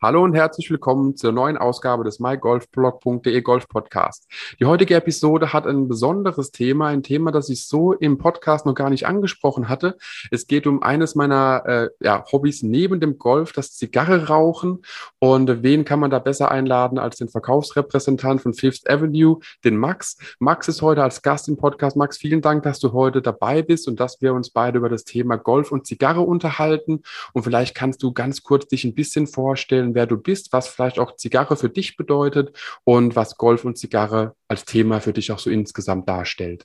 [0.00, 4.28] Hallo und herzlich willkommen zur neuen Ausgabe des mygolfblog.de Golf Podcast.
[4.60, 8.76] Die heutige Episode hat ein besonderes Thema, ein Thema, das ich so im Podcast noch
[8.76, 9.96] gar nicht angesprochen hatte.
[10.30, 14.82] Es geht um eines meiner äh, ja, Hobbys neben dem Golf, das Zigarre rauchen.
[15.18, 20.16] Und wen kann man da besser einladen als den Verkaufsrepräsentant von Fifth Avenue, den Max.
[20.38, 21.96] Max ist heute als Gast im Podcast.
[21.96, 25.02] Max, vielen Dank, dass du heute dabei bist und dass wir uns beide über das
[25.02, 27.02] Thema Golf und Zigarre unterhalten.
[27.32, 30.68] Und vielleicht kannst du ganz kurz dich ein bisschen vorstellen, vorstellen, wer du bist, was
[30.68, 35.32] vielleicht auch Zigarre für dich bedeutet und was Golf und Zigarre als Thema für dich
[35.32, 36.64] auch so insgesamt darstellt.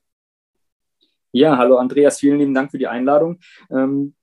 [1.31, 3.39] Ja, hallo Andreas, vielen lieben Dank für die Einladung.
[3.71, 4.13] Ähm,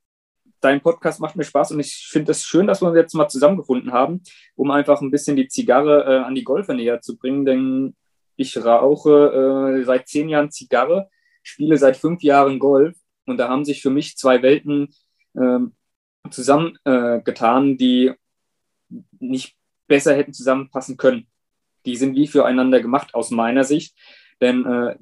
[0.60, 3.28] dein Podcast macht mir Spaß und ich finde es schön, dass wir uns jetzt mal
[3.28, 4.22] zusammengefunden haben,
[4.55, 7.94] um einfach ein bisschen die Zigarre äh, an die Golfer näher zu bringen, denn
[8.36, 11.08] ich rauche äh, seit zehn Jahren Zigarre,
[11.42, 12.96] spiele seit fünf Jahren Golf
[13.27, 14.94] und da haben sich für mich zwei Welten
[15.36, 15.72] ähm,
[16.30, 18.12] zusammengetan, äh, die
[19.19, 21.27] nicht besser hätten zusammenpassen können.
[21.86, 23.97] Die sind wie füreinander gemacht aus meiner Sicht.
[24.41, 24.97] Denn äh,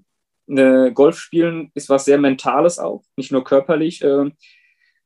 [0.49, 4.31] eine Golf spielen ist was sehr Mentales auch, nicht nur körperlich äh,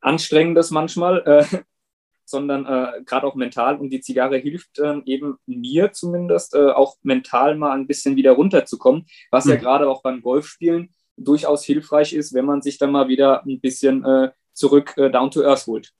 [0.00, 1.58] anstrengendes manchmal, äh,
[2.24, 3.76] sondern äh, gerade auch mental.
[3.78, 8.32] Und die Zigarre hilft äh, eben mir zumindest äh, auch mental mal ein bisschen wieder
[8.32, 9.52] runterzukommen, was mhm.
[9.52, 13.60] ja gerade auch beim Golfspielen durchaus hilfreich ist, wenn man sich dann mal wieder ein
[13.60, 15.92] bisschen äh, zurück down to earth holt.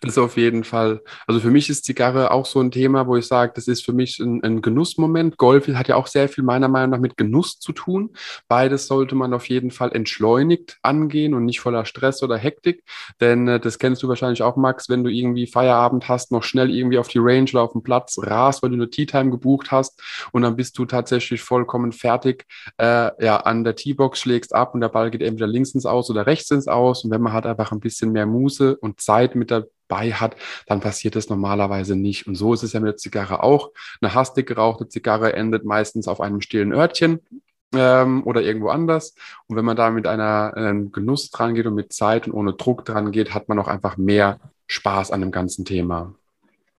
[0.00, 1.02] Das auf jeden Fall.
[1.26, 3.92] Also für mich ist Zigarre auch so ein Thema, wo ich sage, das ist für
[3.92, 5.36] mich ein, ein, Genussmoment.
[5.36, 8.10] Golf hat ja auch sehr viel meiner Meinung nach mit Genuss zu tun.
[8.48, 12.82] Beides sollte man auf jeden Fall entschleunigt angehen und nicht voller Stress oder Hektik.
[13.20, 16.70] Denn äh, das kennst du wahrscheinlich auch, Max, wenn du irgendwie Feierabend hast, noch schnell
[16.70, 19.70] irgendwie auf die Range oder auf den Platz rast, weil du eine Tea Time gebucht
[19.70, 20.02] hast
[20.32, 22.46] und dann bist du tatsächlich vollkommen fertig
[22.78, 26.10] äh, ja, an der Teebox, schlägst ab und der Ball geht entweder links ins Aus
[26.10, 27.04] oder rechts ins Aus.
[27.04, 30.36] Und wenn man hat einfach ein bisschen mehr Muße und Zeit mit der bei hat,
[30.66, 32.26] dann passiert das normalerweise nicht.
[32.26, 33.70] Und so ist es ja mit der Zigarre auch.
[34.00, 37.20] Eine hastig gerauchte Zigarre endet meistens auf einem stillen Örtchen
[37.74, 39.14] ähm, oder irgendwo anders.
[39.46, 42.54] Und wenn man da mit einer ähm, Genuss dran geht und mit Zeit und ohne
[42.54, 46.14] Druck dran geht, hat man auch einfach mehr Spaß an dem ganzen Thema.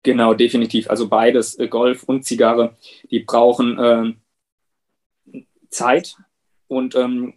[0.03, 0.89] Genau, definitiv.
[0.89, 2.75] Also beides, äh, Golf und Zigarre,
[3.09, 6.15] die brauchen äh, Zeit
[6.67, 7.33] und ähm,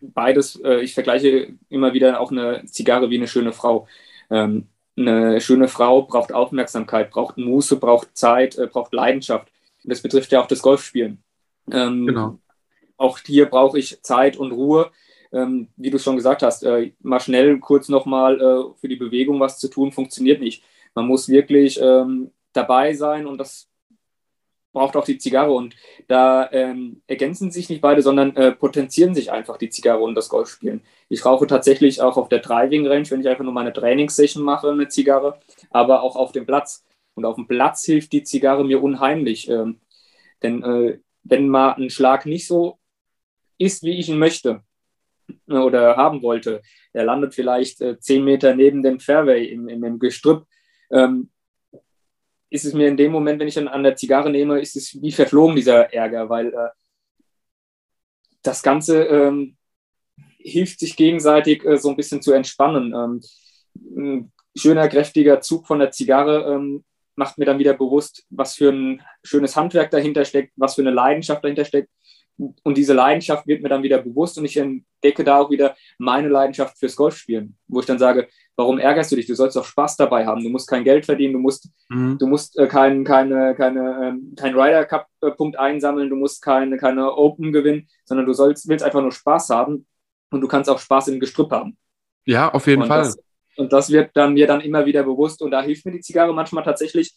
[0.00, 3.86] beides, äh, ich vergleiche immer wieder auch eine Zigarre wie eine schöne Frau.
[4.30, 9.48] Ähm, eine schöne Frau braucht Aufmerksamkeit, braucht Muße, braucht Zeit, äh, braucht Leidenschaft.
[9.82, 11.22] Und das betrifft ja auch das Golfspielen.
[11.70, 12.38] Ähm, genau.
[12.96, 14.90] Auch hier brauche ich Zeit und Ruhe.
[15.32, 19.40] Ähm, wie du schon gesagt hast, äh, mal schnell kurz nochmal äh, für die Bewegung
[19.40, 20.62] was zu tun, funktioniert nicht.
[20.94, 23.68] Man muss wirklich ähm, dabei sein und das
[24.74, 25.52] braucht auch die Zigarre.
[25.52, 25.74] Und
[26.06, 30.28] da ähm, ergänzen sich nicht beide, sondern äh, potenzieren sich einfach die Zigarre und das
[30.28, 30.82] Golfspielen.
[31.08, 34.70] Ich rauche tatsächlich auch auf der Driving Range, wenn ich einfach nur meine Trainingssession mache,
[34.70, 35.40] eine Zigarre,
[35.70, 36.84] aber auch auf dem Platz.
[37.14, 39.48] Und auf dem Platz hilft die Zigarre mir unheimlich.
[39.48, 39.80] Ähm,
[40.42, 42.78] denn äh, wenn mal ein Schlag nicht so
[43.56, 44.62] ist, wie ich ihn möchte
[45.48, 46.60] äh, oder haben wollte,
[46.92, 50.46] er landet vielleicht äh, zehn Meter neben dem Fairway im, im, im Gestrüpp,
[50.90, 51.30] ähm,
[52.54, 55.02] ist es mir in dem Moment, wenn ich dann an der Zigarre nehme, ist es
[55.02, 56.68] wie verflogen, dieser Ärger, weil äh,
[58.42, 59.56] das Ganze ähm,
[60.38, 62.94] hilft sich gegenseitig äh, so ein bisschen zu entspannen.
[62.94, 63.20] Ähm,
[63.96, 66.84] ein schöner, kräftiger Zug von der Zigarre ähm,
[67.16, 70.92] macht mir dann wieder bewusst, was für ein schönes Handwerk dahinter steckt, was für eine
[70.92, 71.90] Leidenschaft dahinter steckt.
[72.36, 76.28] Und diese Leidenschaft wird mir dann wieder bewusst und ich entdecke da auch wieder meine
[76.28, 79.26] Leidenschaft fürs Golfspielen, wo ich dann sage, warum ärgerst du dich?
[79.26, 80.42] Du sollst doch Spaß dabei haben.
[80.42, 82.18] Du musst kein Geld verdienen, du musst, mhm.
[82.18, 86.42] du musst äh, kein, keine, keine, ähm, kein Ryder Cup äh, Punkt einsammeln, du musst
[86.42, 89.86] keine, keine Open gewinnen, sondern du sollst, willst einfach nur Spaß haben
[90.30, 91.76] und du kannst auch Spaß im Gestrüpp haben.
[92.24, 93.02] Ja, auf jeden und Fall.
[93.02, 93.18] Das,
[93.56, 96.34] und das wird dann mir dann immer wieder bewusst und da hilft mir die Zigarre
[96.34, 97.14] manchmal tatsächlich,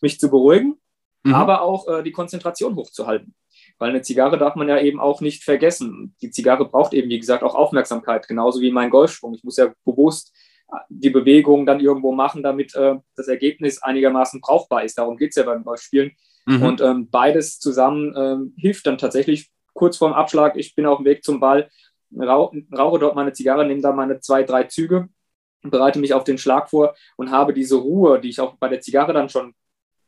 [0.00, 0.76] mich zu beruhigen,
[1.24, 1.34] mhm.
[1.34, 3.34] aber auch äh, die Konzentration hochzuhalten.
[3.80, 6.14] Weil eine Zigarre darf man ja eben auch nicht vergessen.
[6.20, 9.32] Die Zigarre braucht eben, wie gesagt, auch Aufmerksamkeit, genauso wie mein Golfschwung.
[9.32, 10.36] Ich muss ja bewusst
[10.70, 14.98] äh, die Bewegung dann irgendwo machen, damit äh, das Ergebnis einigermaßen brauchbar ist.
[14.98, 16.12] Darum geht es ja beim Golfspielen.
[16.44, 16.62] Mhm.
[16.62, 20.56] Und ähm, beides zusammen ähm, hilft dann tatsächlich kurz vorm Abschlag.
[20.56, 21.70] Ich bin auf dem Weg zum Ball,
[22.14, 25.08] rauch, rauche dort meine Zigarre, nehme da meine zwei, drei Züge,
[25.62, 28.82] bereite mich auf den Schlag vor und habe diese Ruhe, die ich auch bei der
[28.82, 29.54] Zigarre dann schon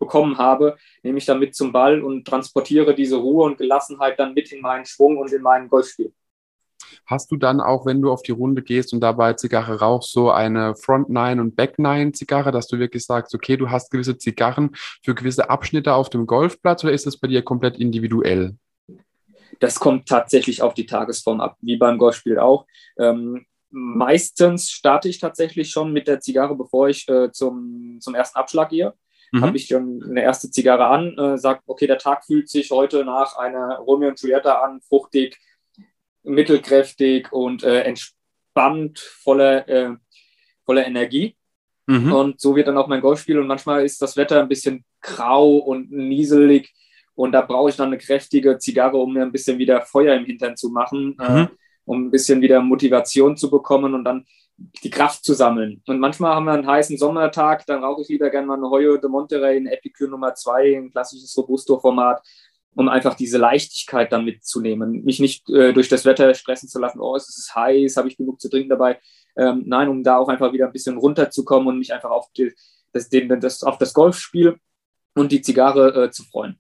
[0.02, 4.34] bekommen habe, nehme ich dann mit zum Ball und transportiere diese Ruhe und Gelassenheit dann
[4.34, 6.12] mit in meinen Schwung und in mein Golfspiel.
[7.06, 10.31] Hast du dann auch, wenn du auf die Runde gehst und dabei Zigarre rauchst, so
[10.31, 14.19] eine Front Nine und Back Nine Zigarre, dass du wirklich sagst, okay, du hast gewisse
[14.19, 14.70] Zigarren
[15.02, 18.56] für gewisse Abschnitte auf dem Golfplatz oder ist das bei dir komplett individuell?
[19.62, 22.66] das kommt tatsächlich auf die Tagesform ab, wie beim Golfspiel auch.
[22.99, 28.38] Ähm, meistens starte ich tatsächlich schon mit der Zigarre, bevor ich äh, zum, zum ersten
[28.38, 28.93] Abschlag gehe.
[29.32, 29.40] Mhm.
[29.40, 33.05] Habe ich schon eine erste Zigarre an, äh, sage, okay, der Tag fühlt sich heute
[33.05, 35.38] nach einer Romeo und Julieta an, fruchtig,
[36.23, 39.96] mittelkräftig und äh, entspannt, voller, äh,
[40.64, 41.37] voller Energie.
[41.87, 42.12] Mhm.
[42.12, 43.38] Und so wird dann auch mein Golfspiel.
[43.38, 46.73] Und manchmal ist das Wetter ein bisschen grau und nieselig.
[47.14, 50.26] Und da brauche ich dann eine kräftige Zigarre, um mir ein bisschen wieder Feuer im
[50.26, 51.49] Hintern zu machen, äh, mhm.
[51.84, 54.25] Um ein bisschen wieder Motivation zu bekommen und dann
[54.56, 55.82] die Kraft zu sammeln.
[55.87, 58.96] Und manchmal haben wir einen heißen Sommertag, dann rauche ich lieber gerne mal eine Hoyo
[58.96, 62.23] de Monterey, ein Epicure Nummer 2, ein klassisches Robusto-Format,
[62.75, 65.05] um einfach diese Leichtigkeit dann mitzunehmen.
[65.05, 68.17] Mich nicht äh, durch das Wetter stressen zu lassen, oh, es ist heiß, habe ich
[68.17, 68.99] genug zu trinken dabei.
[69.37, 72.52] Ähm, nein, um da auch einfach wieder ein bisschen runterzukommen und mich einfach auf, die,
[72.93, 74.56] das, den, das, auf das Golfspiel
[75.14, 76.58] und die Zigarre äh, zu freuen.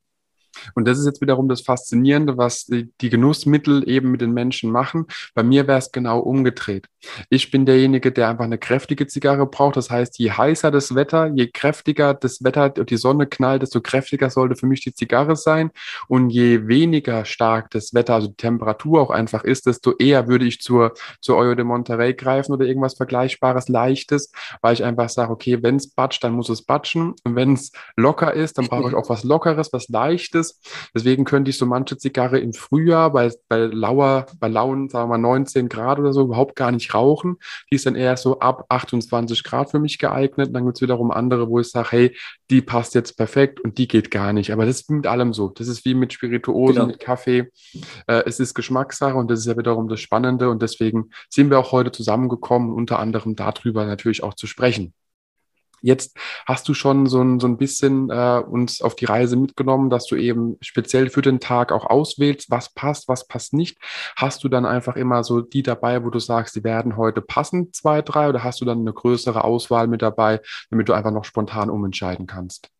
[0.74, 4.70] Und das ist jetzt wiederum das Faszinierende, was die, die Genussmittel eben mit den Menschen
[4.70, 5.06] machen.
[5.34, 6.86] Bei mir wäre es genau umgedreht.
[7.30, 9.76] Ich bin derjenige, der einfach eine kräftige Zigarre braucht.
[9.76, 13.80] Das heißt, je heißer das Wetter, je kräftiger das Wetter und die Sonne knallt, desto
[13.80, 15.70] kräftiger sollte für mich die Zigarre sein.
[16.08, 20.44] Und je weniger stark das Wetter, also die Temperatur auch einfach ist, desto eher würde
[20.44, 25.32] ich zur, zur Euro de Monterey greifen oder irgendwas Vergleichbares, Leichtes, weil ich einfach sage,
[25.32, 27.14] okay, wenn es batscht, dann muss es batschen.
[27.24, 30.90] Und wenn es locker ist, dann brauche ich auch was Lockeres, was Leichtes ist.
[30.94, 35.18] Deswegen könnte ich so manche Zigarre im Frühjahr bei, bei lauer, bei lauen, sagen wir
[35.18, 37.36] mal 19 Grad oder so überhaupt gar nicht rauchen.
[37.70, 40.54] Die ist dann eher so ab 28 Grad für mich geeignet.
[40.54, 42.16] dann gibt es wiederum andere, wo ich sage, hey,
[42.50, 44.52] die passt jetzt perfekt und die geht gar nicht.
[44.52, 45.48] Aber das ist mit allem so.
[45.48, 46.86] Das ist wie mit Spirituosen, genau.
[46.86, 47.50] mit Kaffee.
[48.06, 50.50] Äh, es ist Geschmackssache und das ist ja wiederum das Spannende.
[50.50, 54.92] Und deswegen sind wir auch heute zusammengekommen, unter anderem darüber natürlich auch zu sprechen.
[55.82, 59.90] Jetzt hast du schon so ein, so ein bisschen äh, uns auf die Reise mitgenommen,
[59.90, 63.78] dass du eben speziell für den Tag auch auswählst, was passt, was passt nicht.
[64.16, 67.72] Hast du dann einfach immer so die dabei, wo du sagst, die werden heute passen,
[67.72, 70.40] zwei, drei, oder hast du dann eine größere Auswahl mit dabei,
[70.70, 72.70] damit du einfach noch spontan umentscheiden kannst?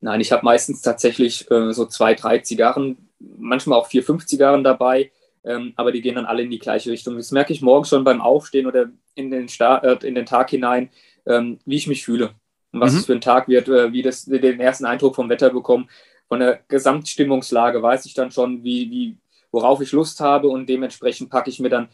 [0.00, 4.64] Nein, ich habe meistens tatsächlich äh, so zwei, drei Zigarren, manchmal auch vier, fünf Zigarren
[4.64, 5.12] dabei,
[5.44, 7.16] ähm, aber die gehen dann alle in die gleiche Richtung.
[7.16, 10.50] Das merke ich morgens schon beim Aufstehen oder in den, Star äh, in den Tag
[10.50, 10.90] hinein
[11.26, 12.34] ähm, wie ich mich fühle
[12.72, 12.98] und was mhm.
[12.98, 15.86] es für ein Tag wird, äh, wie das den ersten Eindruck vom Wetter bekomme.
[16.28, 19.18] Von der Gesamtstimmungslage weiß ich dann schon, wie, wie,
[19.50, 21.88] worauf ich Lust habe und dementsprechend packe ich mir dann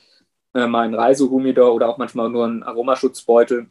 [0.55, 3.69] äh, meinen Reisehumidor oder auch manchmal nur einen Aromaschutzbeutel,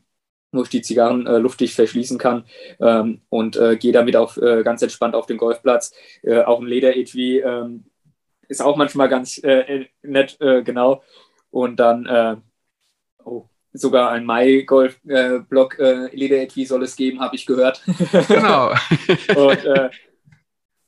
[0.52, 2.44] wo ich die Zigarren äh, luftig verschließen kann
[2.80, 5.94] ähm, und äh, gehe damit auch äh, ganz entspannt auf den Golfplatz.
[6.22, 7.86] Äh, auch ein Lederetui ähm,
[8.50, 9.42] ist auch manchmal ganz
[10.04, 11.04] nett, genau.
[11.50, 12.44] Und dann,
[13.78, 17.84] sogar ein Mai-Golf-Blog äh, Lederetui soll es geben, habe ich gehört.
[18.28, 18.72] Genau.
[19.36, 19.90] und, äh,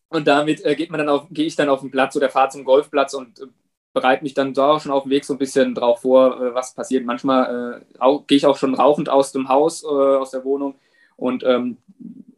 [0.09, 2.49] und damit äh, geht man dann auf, gehe ich dann auf den Platz oder fahre
[2.49, 3.45] zum Golfplatz und äh,
[3.93, 6.53] bereite mich dann da auch schon auf dem Weg so ein bisschen drauf vor, äh,
[6.53, 7.05] was passiert.
[7.05, 10.75] Manchmal äh, gehe ich auch schon rauchend aus dem Haus, aus der Wohnung
[11.15, 11.77] und ähm,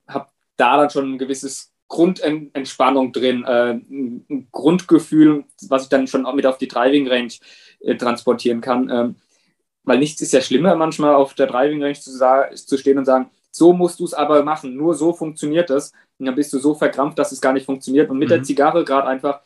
[0.07, 0.27] habe
[0.57, 6.45] da dann schon ein gewisses Grundentspannung drin, ein Grundgefühl, was ich dann schon auch mit
[6.45, 7.33] auf die Driving Range
[7.97, 9.17] transportieren kann.
[9.83, 12.11] Weil nichts ist ja schlimmer, manchmal auf der Driving Range zu,
[12.55, 15.91] zu stehen und sagen, so musst du es aber machen, nur so funktioniert es.
[16.17, 18.09] Und dann bist du so verkrampft, dass es gar nicht funktioniert.
[18.09, 18.33] Und mit mhm.
[18.33, 19.41] der Zigarre gerade einfach,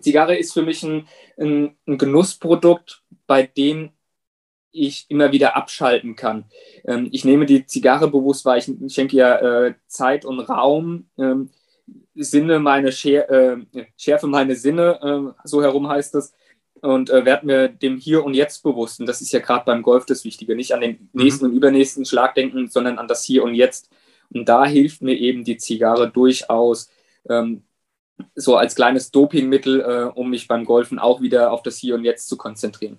[0.00, 1.06] Zigarre ist für mich ein,
[1.38, 3.90] ein, ein, Genussprodukt, bei dem
[4.72, 6.44] ich immer wieder abschalten kann.
[6.84, 11.08] Ähm, ich nehme die Zigarre bewusst, weil ich, ich schenke ja äh, Zeit und Raum,
[11.18, 11.50] ähm,
[12.14, 13.58] Sinne meine Schär, äh,
[13.96, 16.32] Schärfe meine Sinne, äh, so herum heißt es,
[16.82, 19.00] und äh, werde mir dem Hier und Jetzt bewusst.
[19.00, 20.54] Und das ist ja gerade beim Golf das Wichtige.
[20.54, 21.22] Nicht an den mhm.
[21.22, 23.90] nächsten und übernächsten Schlag denken, sondern an das Hier und Jetzt.
[24.30, 26.90] Und da hilft mir eben die Zigarre durchaus
[27.28, 27.62] ähm,
[28.34, 32.04] so als kleines Dopingmittel, äh, um mich beim Golfen auch wieder auf das Hier und
[32.04, 32.98] Jetzt zu konzentrieren.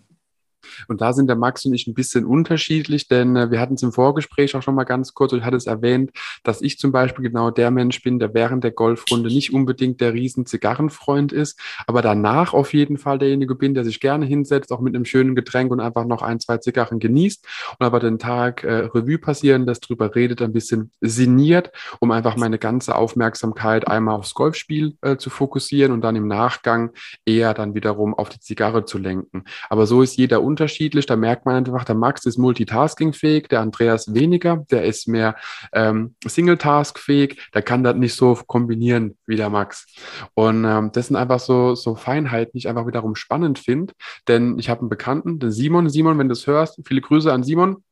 [0.87, 3.83] Und da sind der Max und ich ein bisschen unterschiedlich, denn äh, wir hatten es
[3.83, 6.11] im Vorgespräch auch schon mal ganz kurz und ich hatte es erwähnt,
[6.43, 10.13] dass ich zum Beispiel genau der Mensch bin, der während der Golfrunde nicht unbedingt der
[10.13, 14.81] riesen Zigarrenfreund ist, aber danach auf jeden Fall derjenige bin, der sich gerne hinsetzt, auch
[14.81, 17.45] mit einem schönen Getränk und einfach noch ein, zwei Zigarren genießt
[17.79, 22.35] und aber den Tag äh, Revue passieren lässt, drüber redet, ein bisschen sinniert, um einfach
[22.35, 26.91] meine ganze Aufmerksamkeit einmal aufs Golfspiel äh, zu fokussieren und dann im Nachgang
[27.25, 29.43] eher dann wiederum auf die Zigarre zu lenken.
[29.69, 30.56] Aber so ist jeder unterschiedlich.
[30.57, 35.35] Da merkt man einfach, der Max ist multitaskingfähig, der Andreas weniger, der ist mehr
[35.73, 39.85] ähm, Single-Task-fähig, der kann das nicht so kombinieren wie der Max.
[40.33, 43.93] Und ähm, das sind einfach so, so Feinheiten, die ich einfach wiederum spannend finde.
[44.27, 45.89] Denn ich habe einen Bekannten, den Simon.
[45.89, 47.83] Simon, wenn du es hörst, viele Grüße an Simon.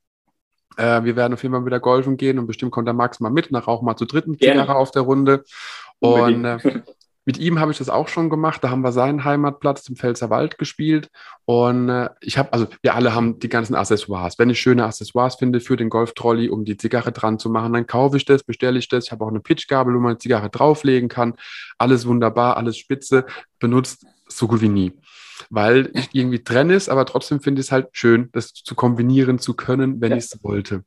[0.78, 3.30] Äh, wir werden auf jeden Fall wieder golfen gehen und bestimmt kommt der Max mal
[3.30, 5.44] mit, nach auch mal zu dritten Zigarre auf der Runde.
[6.00, 6.82] Und äh,
[7.26, 8.64] mit ihm habe ich das auch schon gemacht.
[8.64, 11.10] Da haben wir seinen Heimatplatz im Pfälzerwald gespielt.
[11.46, 14.38] Und äh, ich habe, also wir alle haben die ganzen Accessoires.
[14.38, 17.88] Wenn ich schöne Accessoires finde für den Golftrolley, um die Zigarre dran zu machen, dann
[17.88, 19.06] kaufe ich das, bestelle ich das.
[19.06, 21.34] Ich habe auch eine Pitchgabel, wo man eine Zigarre drauflegen kann.
[21.78, 23.26] Alles wunderbar, alles spitze,
[23.60, 24.94] benutzt so gut wie nie
[25.50, 29.40] weil ich irgendwie drin ist, aber trotzdem finde ich es halt schön, das zu kombinieren
[29.40, 30.18] zu können, wenn ja.
[30.18, 30.84] ich es wollte.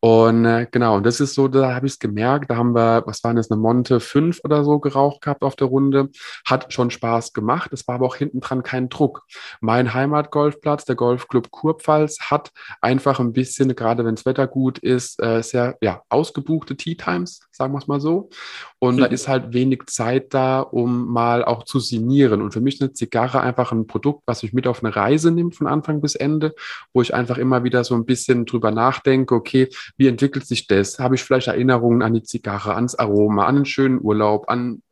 [0.00, 3.02] Und äh, genau, und das ist so, da habe ich es gemerkt, da haben wir,
[3.06, 6.08] was waren das, eine Monte 5 oder so geraucht gehabt auf der Runde.
[6.46, 9.26] Hat schon Spaß gemacht, es war aber auch hinten dran kein Druck.
[9.60, 15.22] Mein Heimatgolfplatz, der Golfclub Kurpfalz, hat einfach ein bisschen, gerade wenn das Wetter gut ist,
[15.22, 18.30] äh, sehr ja, ausgebuchte Tea Times, sagen wir es mal so.
[18.78, 19.00] Und mhm.
[19.00, 22.40] da ist halt wenig Zeit da, um mal auch zu signieren.
[22.40, 25.30] Und für mich ist eine Zigarre einfach ein Produkt, was ich mit auf eine Reise
[25.30, 26.54] nimmt von Anfang bis Ende,
[26.94, 30.98] wo ich einfach immer wieder so ein bisschen drüber nachdenke, okay, wie entwickelt sich das?
[30.98, 34.82] Habe ich vielleicht Erinnerungen an die Zigarre, ans Aroma, an einen schönen Urlaub, an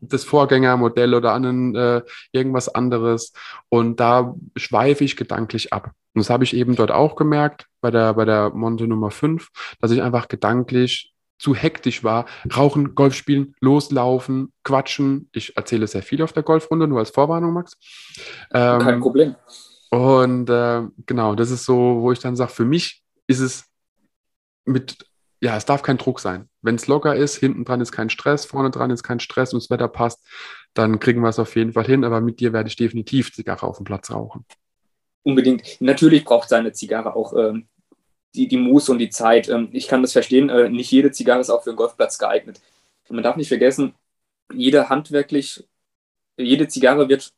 [0.00, 3.32] das Vorgängermodell oder an einen, äh, irgendwas anderes.
[3.68, 5.92] Und da schweife ich gedanklich ab.
[6.14, 9.48] Und das habe ich eben dort auch gemerkt, bei der, bei der Monte Nummer 5,
[9.80, 12.26] dass ich einfach gedanklich zu hektisch war.
[12.56, 15.28] Rauchen, Golf spielen, loslaufen, quatschen.
[15.32, 17.76] Ich erzähle sehr viel auf der Golfrunde, nur als Vorwarnung, Max.
[18.52, 19.36] Ähm, Kein Problem.
[19.90, 23.64] Und äh, genau, das ist so, wo ich dann sage, für mich ist es
[24.68, 24.96] mit,
[25.40, 26.48] ja, es darf kein Druck sein.
[26.62, 29.62] Wenn es locker ist, hinten dran ist kein Stress, vorne dran ist kein Stress und
[29.62, 30.24] das Wetter passt,
[30.74, 32.04] dann kriegen wir es auf jeden Fall hin.
[32.04, 34.44] Aber mit dir werde ich definitiv Zigarre auf dem Platz rauchen.
[35.22, 35.80] Unbedingt.
[35.80, 37.68] Natürlich braucht seine Zigarre auch ähm,
[38.34, 39.48] die, die Muße und die Zeit.
[39.48, 42.60] Ähm, ich kann das verstehen, äh, nicht jede Zigarre ist auch für einen Golfplatz geeignet.
[43.08, 43.94] Und man darf nicht vergessen,
[44.52, 45.64] jede handwerklich,
[46.36, 47.32] jede Zigarre wird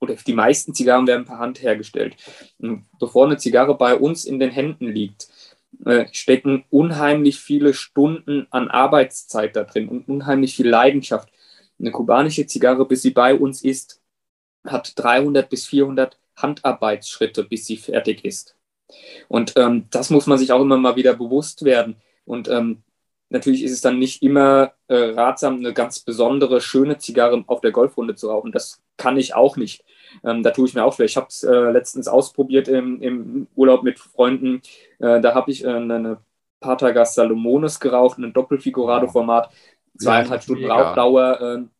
[0.00, 2.16] oder die meisten Zigarren werden per Hand hergestellt.
[2.58, 5.28] Und bevor eine Zigarre bei uns in den Händen liegt,
[5.84, 11.30] äh, stecken unheimlich viele Stunden an Arbeitszeit da drin und unheimlich viel Leidenschaft.
[11.78, 14.00] Eine kubanische Zigarre, bis sie bei uns ist,
[14.64, 18.56] hat 300 bis 400 Handarbeitsschritte, bis sie fertig ist.
[19.28, 21.96] Und ähm, das muss man sich auch immer mal wieder bewusst werden.
[22.24, 22.82] Und ähm,
[23.28, 27.72] natürlich ist es dann nicht immer äh, ratsam, eine ganz besondere, schöne Zigarre auf der
[27.72, 28.52] Golfrunde zu rauchen.
[28.52, 29.84] Das kann ich auch nicht.
[30.24, 31.06] Ähm, da tue ich mir auch schwer.
[31.06, 34.62] Ich habe es äh, letztens ausprobiert im, im, Urlaub mit Freunden.
[34.98, 36.18] Äh, da habe ich äh, eine
[36.60, 39.50] Patagas Salomones geraucht, ein Doppelfigurado-Format,
[39.98, 40.74] zweieinhalb Stunden mega.
[40.74, 41.40] Rauchdauer.
[41.40, 41.70] Ähm,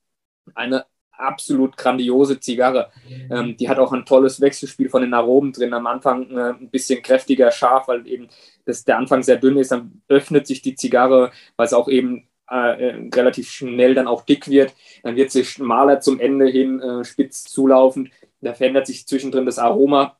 [0.55, 0.85] eine
[1.21, 2.91] absolut grandiose Zigarre.
[3.31, 5.75] Ähm, die hat auch ein tolles Wechselspiel von den Aromen drin.
[5.75, 8.29] Am Anfang äh, ein bisschen kräftiger, scharf, weil eben
[8.65, 9.71] das, der Anfang sehr dünn ist.
[9.71, 14.23] Dann öffnet sich die Zigarre, weil es auch eben äh, äh, relativ schnell dann auch
[14.23, 14.75] dick wird.
[15.03, 18.11] Dann wird sie schmaler zum Ende hin, äh, spitz zulaufend.
[18.41, 20.17] Da verändert sich zwischendrin das Aroma.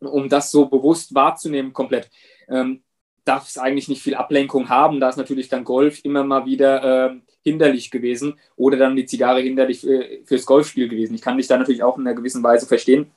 [0.00, 2.10] Um das so bewusst wahrzunehmen, komplett,
[2.48, 2.82] ähm,
[3.24, 4.98] darf es eigentlich nicht viel Ablenkung haben.
[4.98, 9.40] Da ist natürlich dann Golf immer mal wieder äh, hinderlich gewesen oder dann die Zigarre
[9.40, 11.14] hinderlich für, fürs Golfspiel gewesen.
[11.14, 13.12] Ich kann dich da natürlich auch in einer gewissen Weise verstehen,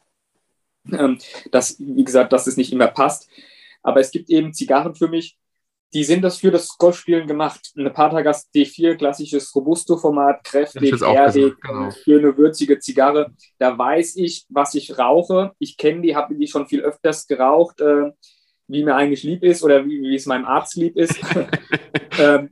[0.92, 1.18] ähm,
[1.52, 3.30] dass, wie gesagt, dass es nicht immer passt.
[3.82, 5.38] Aber es gibt eben Zigarren für mich,
[5.96, 7.72] die sind das für das Golfspielen gemacht.
[7.78, 11.90] Eine Patagas D4, klassisches Robusto-Format, kräftig, erdig, genau.
[11.90, 13.34] für eine würzige Zigarre.
[13.58, 15.54] Da weiß ich, was ich rauche.
[15.58, 18.12] Ich kenne die, habe die schon viel öfters geraucht, äh,
[18.68, 21.18] wie mir eigentlich lieb ist oder wie, wie es meinem Arzt lieb ist.
[22.20, 22.50] ähm,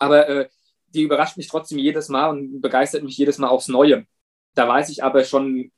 [0.00, 0.48] aber äh,
[0.88, 4.04] die überrascht mich trotzdem jedes Mal und begeistert mich jedes Mal aufs Neue.
[4.56, 5.70] Da weiß ich aber schon,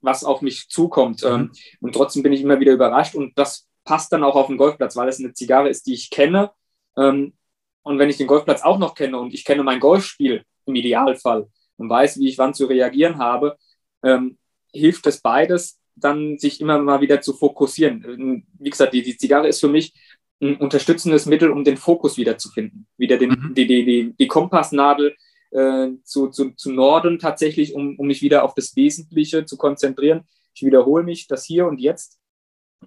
[0.00, 1.24] was auf mich zukommt.
[1.24, 1.28] Mhm.
[1.28, 4.56] Ähm, und trotzdem bin ich immer wieder überrascht und das passt dann auch auf den
[4.56, 6.52] Golfplatz, weil es eine Zigarre ist, die ich kenne.
[6.96, 7.34] Ähm,
[7.82, 11.48] und wenn ich den Golfplatz auch noch kenne und ich kenne mein Golfspiel im Idealfall
[11.76, 13.56] und weiß, wie ich wann zu reagieren habe,
[14.02, 14.38] ähm,
[14.72, 18.44] hilft es beides, dann sich immer mal wieder zu fokussieren.
[18.58, 19.92] Wie gesagt, die, die Zigarre ist für mich
[20.40, 22.86] ein unterstützendes Mittel, um den Fokus wiederzufinden.
[22.96, 23.54] Wieder den, mhm.
[23.54, 25.14] die, die, die, die Kompassnadel
[25.50, 30.22] äh, zu, zu, zu Norden tatsächlich, um, um mich wieder auf das Wesentliche zu konzentrieren.
[30.54, 32.18] Ich wiederhole mich, das Hier und Jetzt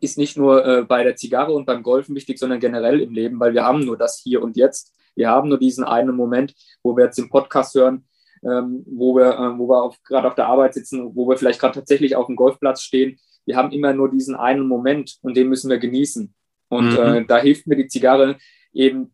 [0.01, 3.39] ist nicht nur äh, bei der Zigarre und beim Golfen wichtig, sondern generell im Leben,
[3.39, 4.93] weil wir haben nur das Hier und Jetzt.
[5.15, 8.05] Wir haben nur diesen einen Moment, wo wir jetzt den Podcast hören,
[8.43, 11.75] ähm, wo wir, äh, wo wir gerade auf der Arbeit sitzen, wo wir vielleicht gerade
[11.75, 13.17] tatsächlich auf dem Golfplatz stehen.
[13.45, 16.33] Wir haben immer nur diesen einen Moment und den müssen wir genießen.
[16.69, 16.97] Und mhm.
[16.97, 18.37] äh, da hilft mir die Zigarre
[18.73, 19.13] eben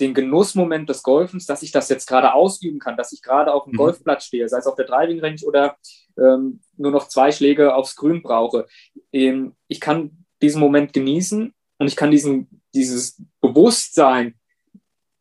[0.00, 3.64] den Genussmoment des Golfens, dass ich das jetzt gerade ausüben kann, dass ich gerade auf
[3.64, 3.78] dem mhm.
[3.78, 5.76] Golfplatz stehe, sei es auf der Driving Range oder
[6.18, 8.66] ähm, nur noch zwei Schläge aufs Grün brauche.
[9.12, 14.34] Ähm, ich kann diesen Moment genießen und ich kann diesen, dieses Bewusstsein,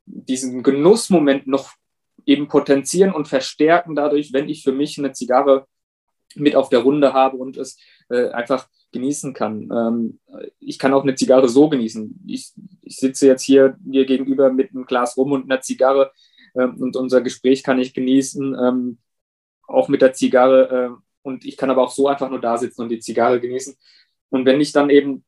[0.05, 1.73] diesen Genussmoment noch
[2.25, 5.67] eben potenzieren und verstärken dadurch, wenn ich für mich eine Zigarre
[6.35, 7.77] mit auf der Runde habe und es
[8.09, 9.69] äh, einfach genießen kann.
[9.71, 10.19] Ähm,
[10.59, 12.23] ich kann auch eine Zigarre so genießen.
[12.27, 12.51] Ich,
[12.81, 16.11] ich sitze jetzt hier mir gegenüber mit einem Glas rum und einer Zigarre.
[16.55, 18.97] ähm, und unser Gespräch kann ich genießen, ähm,
[19.67, 21.01] auch mit der Zigarre.
[21.21, 23.75] Und ich kann aber auch so einfach nur da sitzen und die Zigarre genießen.
[24.29, 25.23] Und wenn ich dann eben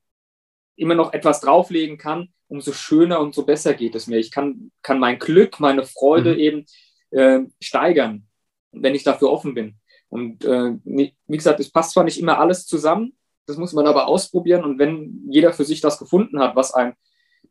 [0.75, 4.17] immer noch etwas drauflegen kann, umso schöner und so besser geht es mir.
[4.17, 6.39] Ich kann, kann mein Glück, meine Freude mhm.
[6.39, 6.65] eben
[7.11, 8.27] äh, steigern,
[8.71, 9.79] wenn ich dafür offen bin.
[10.09, 14.07] Und äh, wie gesagt, es passt zwar nicht immer alles zusammen, das muss man aber
[14.07, 14.63] ausprobieren.
[14.63, 16.93] Und wenn jeder für sich das gefunden hat, was einem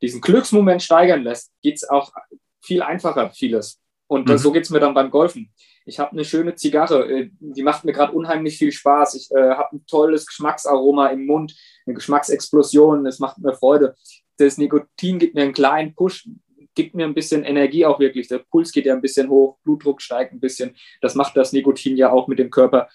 [0.00, 2.12] diesen Glücksmoment steigern lässt, geht es auch
[2.61, 3.81] viel einfacher, vieles.
[4.12, 4.37] Und mhm.
[4.37, 5.50] so geht es mir dann beim Golfen.
[5.87, 9.14] Ich habe eine schöne Zigarre, äh, die macht mir gerade unheimlich viel Spaß.
[9.14, 13.95] Ich äh, habe ein tolles Geschmacksaroma im Mund, eine Geschmacksexplosion, es macht mir Freude.
[14.37, 16.28] Das Nikotin gibt mir einen kleinen Push,
[16.75, 18.28] gibt mir ein bisschen Energie auch wirklich.
[18.28, 20.76] Der Puls geht ja ein bisschen hoch, Blutdruck steigt ein bisschen.
[21.00, 22.90] Das macht das Nikotin ja auch mit dem Körper.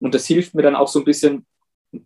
[0.00, 1.46] Und das hilft mir dann auch so ein bisschen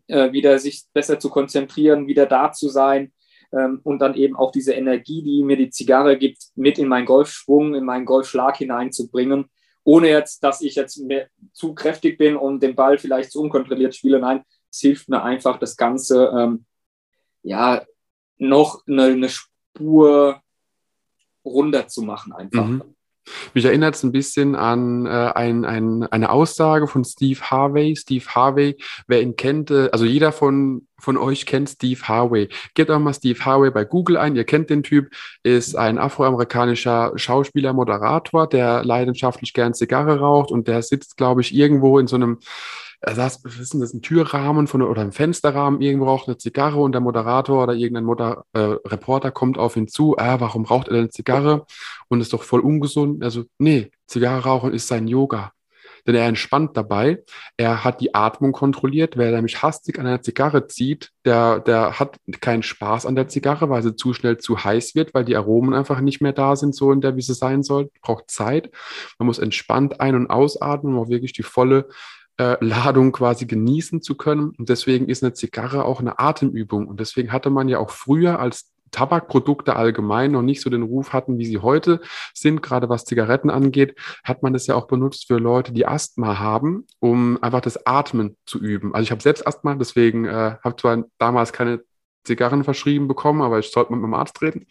[0.08, 3.12] äh, wieder sich besser zu konzentrieren, wieder da zu sein
[3.56, 7.06] ähm, und dann eben auch diese Energie, die mir die Zigarre gibt, mit in meinen
[7.06, 9.46] Golfschwung, in meinen Golfschlag hineinzubringen,
[9.84, 11.00] ohne jetzt, dass ich jetzt
[11.52, 14.18] zu kräftig bin und den Ball vielleicht zu unkontrolliert spiele.
[14.18, 16.66] Nein, es hilft mir einfach, das Ganze ähm,
[17.42, 17.84] ja
[18.38, 20.42] noch eine, eine Spur
[21.44, 22.66] runder zu machen einfach.
[22.66, 22.95] Mhm.
[23.54, 27.96] Mich erinnert es ein bisschen an äh, ein, ein, eine Aussage von Steve Harvey.
[27.96, 32.48] Steve Harvey, wer ihn kennt, äh, also jeder von, von euch kennt Steve Harvey.
[32.74, 35.10] Gebt auch mal Steve Harvey bei Google ein, ihr kennt den Typ,
[35.42, 41.54] ist ein afroamerikanischer Schauspieler, Moderator, der leidenschaftlich gern Zigarre raucht und der sitzt, glaube ich,
[41.54, 42.38] irgendwo in so einem
[43.00, 46.38] er saß, was ist denn das, ein Türrahmen von, oder ein Fensterrahmen, irgendwo raucht eine
[46.38, 50.64] Zigarre und der Moderator oder irgendein Moder, äh, Reporter kommt auf ihn zu, ah, warum
[50.64, 51.66] raucht er denn Zigarre
[52.08, 53.22] und ist doch voll ungesund?
[53.22, 55.52] Also, nee, Zigarre rauchen ist sein Yoga.
[56.06, 57.24] Denn er entspannt dabei.
[57.56, 59.16] Er hat die Atmung kontrolliert.
[59.16, 63.70] Wer nämlich hastig an einer Zigarre zieht, der, der hat keinen Spaß an der Zigarre,
[63.70, 66.76] weil sie zu schnell zu heiß wird, weil die Aromen einfach nicht mehr da sind,
[66.76, 67.90] so in der, wie sie sein soll.
[68.02, 68.70] Braucht Zeit.
[69.18, 71.88] Man muss entspannt ein- und ausatmen, um auch wirklich die volle
[72.38, 74.50] äh, Ladung quasi genießen zu können.
[74.58, 76.86] Und deswegen ist eine Zigarre auch eine Atemübung.
[76.86, 81.12] Und deswegen hatte man ja auch früher als Tabakprodukte allgemein noch nicht so den Ruf
[81.12, 82.00] hatten, wie sie heute
[82.32, 86.38] sind, gerade was Zigaretten angeht, hat man das ja auch benutzt für Leute, die Asthma
[86.38, 88.94] haben, um einfach das Atmen zu üben.
[88.94, 91.82] Also ich habe selbst Asthma, deswegen äh, habe zwar damals keine
[92.24, 94.66] Zigarren verschrieben bekommen, aber ich sollte mit meinem Arzt reden.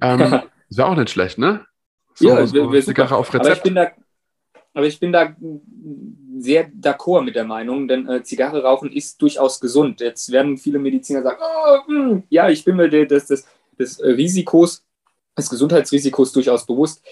[0.00, 0.18] Ähm,
[0.68, 1.66] das wäre auch nicht schlecht, ne?
[2.14, 3.46] So, ja, so Zigarre auf Rezept.
[3.46, 3.90] Aber ich bin da,
[4.72, 5.34] aber ich bin da
[6.38, 10.00] sehr d'accord mit der Meinung, denn äh, Zigarre rauchen ist durchaus gesund.
[10.00, 13.46] Jetzt werden viele Mediziner sagen, oh, mh, hm, ja, ich bin mir des, des,
[13.78, 14.84] des Risikos,
[15.36, 17.02] des Gesundheitsrisikos durchaus bewusst.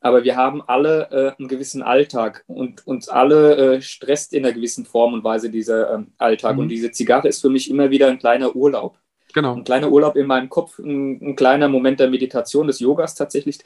[0.00, 4.54] Aber wir haben alle äh, einen gewissen Alltag und uns alle äh, stresst in einer
[4.54, 6.54] gewissen Form und Weise dieser ähm, Alltag.
[6.54, 6.62] Mhm.
[6.62, 8.98] Und diese Zigarre ist für mich immer wieder ein kleiner Urlaub.
[9.32, 9.54] Genau.
[9.54, 13.60] Ein kleiner Urlaub in meinem Kopf, ein, ein kleiner Moment der Meditation, des Yogas tatsächlich,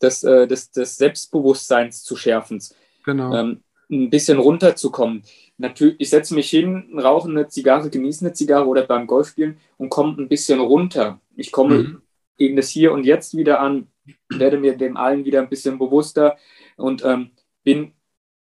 [0.00, 2.62] des, äh, des, des Selbstbewusstseins zu schärfen.
[3.04, 3.34] Genau.
[3.34, 3.60] Ähm,
[3.90, 5.22] ein bisschen runterzukommen.
[5.58, 9.90] Natürlich, ich setze mich hin, rauche eine Zigarre, genieße eine Zigarre oder beim Golfspielen und
[9.90, 11.20] komme ein bisschen runter.
[11.36, 12.02] Ich komme mhm.
[12.36, 13.88] in das Hier und Jetzt wieder an,
[14.28, 16.36] werde mir dem allen wieder ein bisschen bewusster
[16.76, 17.30] und ähm,
[17.64, 17.92] bin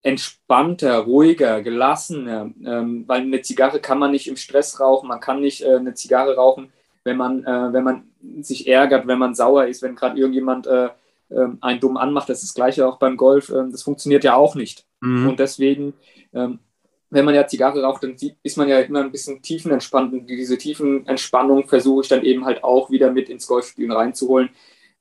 [0.02, 5.42] entspannter, ruhiger, gelassener, ähm, weil eine Zigarre kann man nicht im Stress rauchen, man kann
[5.42, 6.72] nicht äh, eine Zigarre rauchen,
[7.04, 8.04] wenn man, äh, wenn man
[8.42, 10.90] sich ärgert, wenn man sauer ist, wenn gerade irgendjemand äh,
[11.32, 12.30] ähm, einen dumm anmacht.
[12.30, 13.50] Das ist das Gleiche auch beim Golf.
[13.50, 14.86] Ähm, das funktioniert ja auch nicht.
[15.02, 15.30] Mhm.
[15.30, 15.94] Und deswegen,
[16.34, 16.60] ähm,
[17.10, 20.14] wenn man ja Zigarre raucht, dann ist man ja immer ein bisschen tiefenentspannt.
[20.14, 24.50] Und diese Tiefenentspannung versuche ich dann eben halt auch wieder mit ins Golfspielen reinzuholen.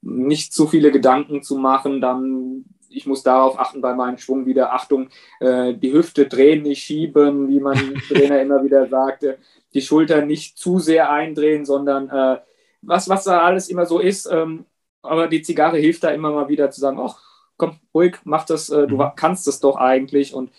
[0.01, 4.73] Nicht zu viele Gedanken zu machen, dann ich muss darauf achten bei meinem Schwung wieder,
[4.73, 5.09] Achtung,
[5.41, 9.39] äh, die Hüfte drehen, nicht schieben, wie mein Trainer immer wieder sagte,
[9.75, 12.41] die Schultern nicht zu sehr eindrehen, sondern äh,
[12.83, 14.65] was, was da alles immer so ist, ähm,
[15.03, 17.21] aber die Zigarre hilft da immer mal wieder zu sagen, ach,
[17.57, 19.13] komm, ruhig, mach das, äh, du mhm.
[19.17, 20.35] kannst das doch eigentlich.
[20.35, 20.51] Und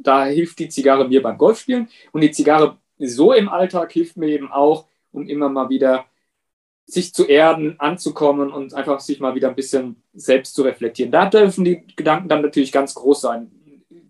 [0.00, 1.88] da hilft die Zigarre mir beim Golfspielen.
[2.12, 6.06] Und die Zigarre so im Alltag hilft mir eben auch, um immer mal wieder
[6.86, 11.10] sich zu erden, anzukommen und einfach sich mal wieder ein bisschen selbst zu reflektieren.
[11.10, 13.50] Da dürfen die Gedanken dann natürlich ganz groß sein.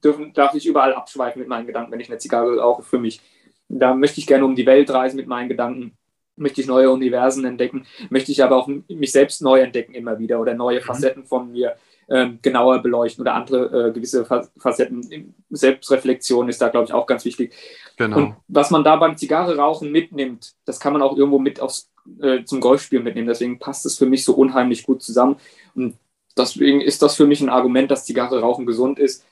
[0.04, 3.20] Dürfen, darf ich überall abschweifen mit meinen Gedanken, wenn ich eine Zigarre rauche für mich.
[3.68, 5.95] Da möchte ich gerne um die Welt reisen mit meinen Gedanken
[6.36, 10.40] möchte ich neue Universen entdecken, möchte ich aber auch mich selbst neu entdecken immer wieder
[10.40, 10.84] oder neue mhm.
[10.84, 11.76] Facetten von mir
[12.08, 15.34] ähm, genauer beleuchten oder andere äh, gewisse Facetten.
[15.50, 17.52] Selbstreflexion ist da, glaube ich, auch ganz wichtig.
[17.96, 18.16] Genau.
[18.16, 21.90] Und was man da beim Zigarre rauchen mitnimmt, das kann man auch irgendwo mit aufs,
[22.20, 23.28] äh, zum Golfspielen mitnehmen.
[23.28, 25.36] Deswegen passt es für mich so unheimlich gut zusammen.
[25.74, 25.96] Und
[26.36, 29.24] deswegen ist das für mich ein Argument, dass Zigarre rauchen gesund ist,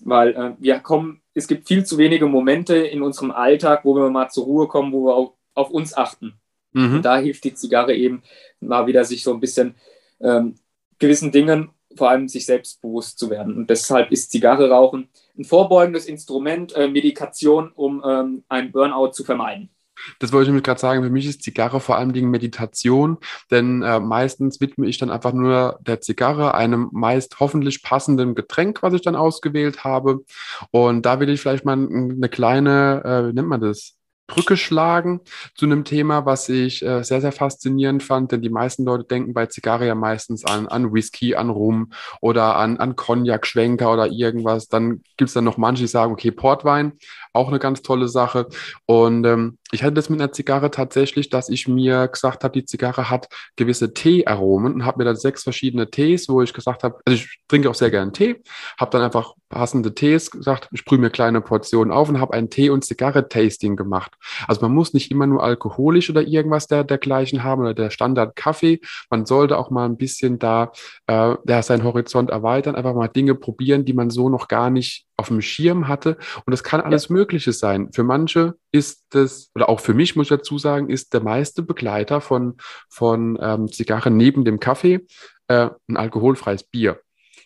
[0.00, 4.08] weil äh, wir kommen, es gibt viel zu wenige Momente in unserem Alltag, wo wir
[4.10, 6.34] mal zur Ruhe kommen, wo wir auch auf uns achten.
[6.72, 6.96] Mhm.
[6.96, 8.22] Und da hilft die Zigarre eben
[8.60, 9.74] mal wieder, sich so ein bisschen
[10.20, 10.54] ähm,
[10.98, 13.56] gewissen Dingen vor allem sich selbstbewusst zu werden.
[13.56, 15.08] Und deshalb ist Zigarre rauchen
[15.38, 19.70] ein vorbeugendes Instrument, äh, Medikation, um ähm, einen Burnout zu vermeiden.
[20.18, 21.02] Das wollte ich mir gerade sagen.
[21.02, 23.18] Für mich ist Zigarre vor allem Dingen Meditation,
[23.50, 28.82] denn äh, meistens widme ich dann einfach nur der Zigarre, einem meist hoffentlich passenden Getränk,
[28.82, 30.24] was ich dann ausgewählt habe.
[30.70, 33.96] Und da will ich vielleicht mal eine kleine, äh, wie nennt man das?
[34.32, 35.20] Brücke schlagen
[35.54, 39.34] zu einem Thema, was ich äh, sehr, sehr faszinierend fand, denn die meisten Leute denken
[39.34, 41.92] bei Zigarre ja meistens an, an Whisky, an Rum
[42.22, 44.68] oder an, an Cognac, Schwenker oder irgendwas.
[44.68, 46.92] Dann gibt es dann noch manche, die sagen, okay, Portwein,
[47.32, 48.48] auch eine ganz tolle Sache.
[48.86, 52.66] Und ähm, ich hatte das mit einer Zigarre tatsächlich, dass ich mir gesagt habe, die
[52.66, 56.98] Zigarre hat gewisse Teearomen und habe mir dann sechs verschiedene Tees, wo ich gesagt habe,
[57.04, 58.42] also ich trinke auch sehr gerne Tee,
[58.78, 62.50] habe dann einfach passende Tees gesagt, ich sprühe mir kleine Portionen auf und habe ein
[62.50, 64.12] Tee- und Zigarre-Tasting gemacht.
[64.46, 68.80] Also man muss nicht immer nur alkoholisch oder irgendwas der, dergleichen haben oder der Standard-Kaffee.
[69.10, 70.72] Man sollte auch mal ein bisschen da
[71.06, 75.06] äh, der seinen Horizont erweitern, einfach mal Dinge probieren, die man so noch gar nicht
[75.22, 76.16] auf dem Schirm hatte.
[76.44, 77.14] Und das kann alles ja.
[77.14, 77.90] Mögliche sein.
[77.92, 81.62] Für manche ist das, oder auch für mich muss ich dazu sagen, ist der meiste
[81.62, 82.56] Begleiter von,
[82.88, 85.06] von ähm, Zigarren neben dem Kaffee
[85.46, 87.00] äh, ein alkoholfreies Bier.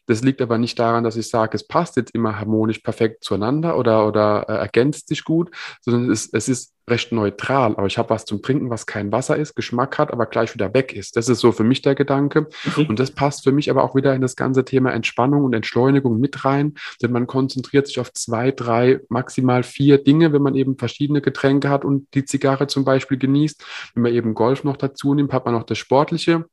[0.06, 3.76] Das liegt aber nicht daran, dass ich sage, es passt jetzt immer harmonisch perfekt zueinander
[3.76, 7.74] oder, oder äh, ergänzt sich gut, sondern es, es ist recht neutral.
[7.76, 10.72] Aber ich habe was zum Trinken, was kein Wasser ist, Geschmack hat, aber gleich wieder
[10.72, 11.16] weg ist.
[11.16, 12.48] Das ist so für mich der Gedanke.
[12.76, 12.86] Mhm.
[12.86, 16.20] Und das passt für mich aber auch wieder in das ganze Thema Entspannung und Entschleunigung
[16.20, 20.78] mit rein, denn man konzentriert sich auf zwei, drei, maximal vier Dinge, wenn man eben
[20.78, 23.64] verschiedene Getränke hat und die Zigarre zum Beispiel genießt.
[23.94, 26.44] Wenn man eben Golf noch dazu nimmt, hat man noch das Sportliche.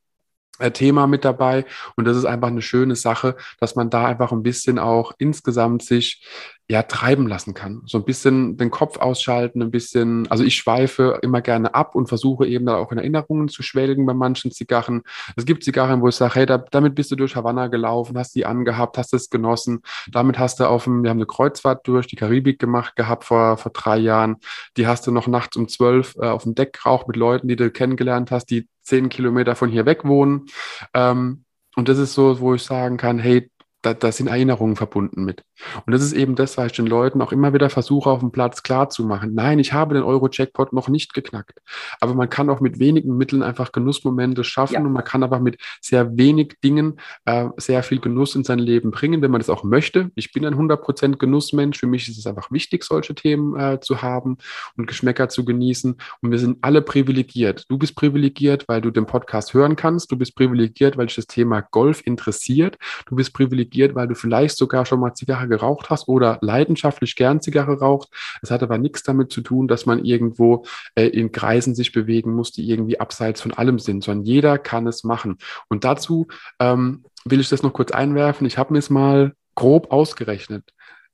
[0.58, 1.64] Äh, Thema mit dabei.
[1.96, 5.82] Und das ist einfach eine schöne Sache, dass man da einfach ein bisschen auch insgesamt
[5.82, 6.24] sich
[6.68, 7.82] ja treiben lassen kann.
[7.86, 12.08] So ein bisschen den Kopf ausschalten, ein bisschen, also ich schweife immer gerne ab und
[12.08, 15.02] versuche eben da auch in Erinnerungen zu schwelgen bei manchen Zigarren.
[15.36, 18.34] Es gibt Zigarren, wo ich sage, hey, da, damit bist du durch Havanna gelaufen, hast
[18.34, 19.82] die angehabt, hast es genossen.
[20.10, 23.58] Damit hast du auf dem, wir haben eine Kreuzfahrt durch die Karibik gemacht gehabt vor,
[23.58, 24.36] vor drei Jahren.
[24.78, 27.56] Die hast du noch nachts um zwölf äh, auf dem Deck geraucht mit Leuten, die
[27.56, 30.46] du kennengelernt hast, die zehn Kilometer von hier weg wohnen.
[30.94, 31.44] Ähm,
[31.76, 33.50] und das ist so, wo ich sagen kann, hey,
[33.84, 35.44] da, da sind Erinnerungen verbunden mit.
[35.86, 38.32] Und das ist eben das, was ich den Leuten auch immer wieder versuche, auf dem
[38.32, 39.34] Platz klarzumachen.
[39.34, 41.60] Nein, ich habe den Euro-Jackpot noch nicht geknackt.
[42.00, 44.80] Aber man kann auch mit wenigen Mitteln einfach Genussmomente schaffen ja.
[44.80, 48.90] und man kann aber mit sehr wenig Dingen äh, sehr viel Genuss in sein Leben
[48.90, 50.10] bringen, wenn man das auch möchte.
[50.14, 51.78] Ich bin ein 100% Genussmensch.
[51.78, 54.38] Für mich ist es einfach wichtig, solche Themen äh, zu haben
[54.76, 55.96] und Geschmäcker zu genießen.
[56.22, 57.66] Und wir sind alle privilegiert.
[57.68, 60.10] Du bist privilegiert, weil du den Podcast hören kannst.
[60.10, 62.78] Du bist privilegiert, weil dich das Thema Golf interessiert.
[63.06, 67.16] Du bist privilegiert, privilegiert, weil du vielleicht sogar schon mal Zigarre geraucht hast oder leidenschaftlich
[67.16, 68.08] gern Zigarre raucht.
[68.42, 72.32] Es hat aber nichts damit zu tun, dass man irgendwo äh, in Kreisen sich bewegen
[72.34, 75.38] muss, die irgendwie abseits von allem sind, sondern jeder kann es machen.
[75.68, 76.28] Und dazu
[76.60, 78.46] ähm, will ich das noch kurz einwerfen.
[78.46, 80.64] Ich habe mir es mal grob ausgerechnet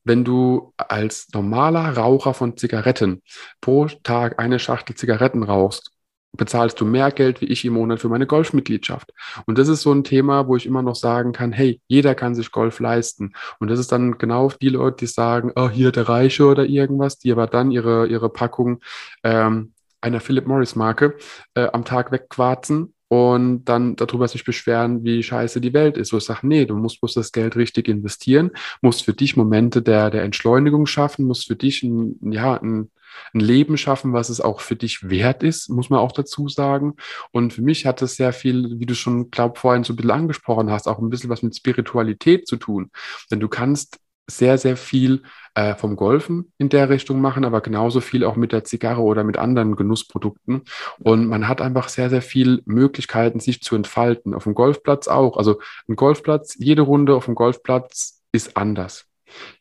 [0.03, 3.21] wenn du als normaler Raucher von Zigaretten
[3.61, 5.93] pro Tag eine Schachtel Zigaretten rauchst
[6.33, 9.13] bezahlst du mehr Geld wie ich im Monat für meine Golfmitgliedschaft.
[9.47, 12.35] Und das ist so ein Thema, wo ich immer noch sagen kann, hey, jeder kann
[12.35, 13.33] sich Golf leisten.
[13.59, 17.19] Und das ist dann genau die Leute, die sagen, oh, hier der Reiche oder irgendwas,
[17.19, 18.81] die aber dann ihre, ihre Packung
[19.25, 21.17] ähm, einer Philip Morris Marke
[21.55, 26.13] äh, am Tag wegquarzen und dann darüber sich beschweren, wie scheiße die Welt ist.
[26.13, 29.83] Wo ich sage, nee, du musst bloß das Geld richtig investieren, musst für dich Momente
[29.83, 32.93] der, der Entschleunigung schaffen, musst für dich ein, ja, ein,
[33.35, 36.95] ein Leben schaffen, was es auch für dich wert ist, muss man auch dazu sagen.
[37.33, 40.13] Und für mich hat es sehr viel, wie du schon, glaub, vorhin so ein bisschen
[40.13, 42.93] angesprochen hast, auch ein bisschen was mit Spiritualität zu tun.
[43.29, 43.99] Denn du kannst
[44.31, 45.23] sehr, sehr viel
[45.55, 49.25] äh, vom Golfen in der Richtung machen, aber genauso viel auch mit der Zigarre oder
[49.25, 50.63] mit anderen Genussprodukten.
[50.99, 54.35] Und man hat einfach sehr, sehr viel Möglichkeiten, sich zu entfalten.
[54.35, 55.37] Auf dem Golfplatz auch.
[55.37, 59.07] Also ein Golfplatz, jede Runde auf dem Golfplatz ist anders.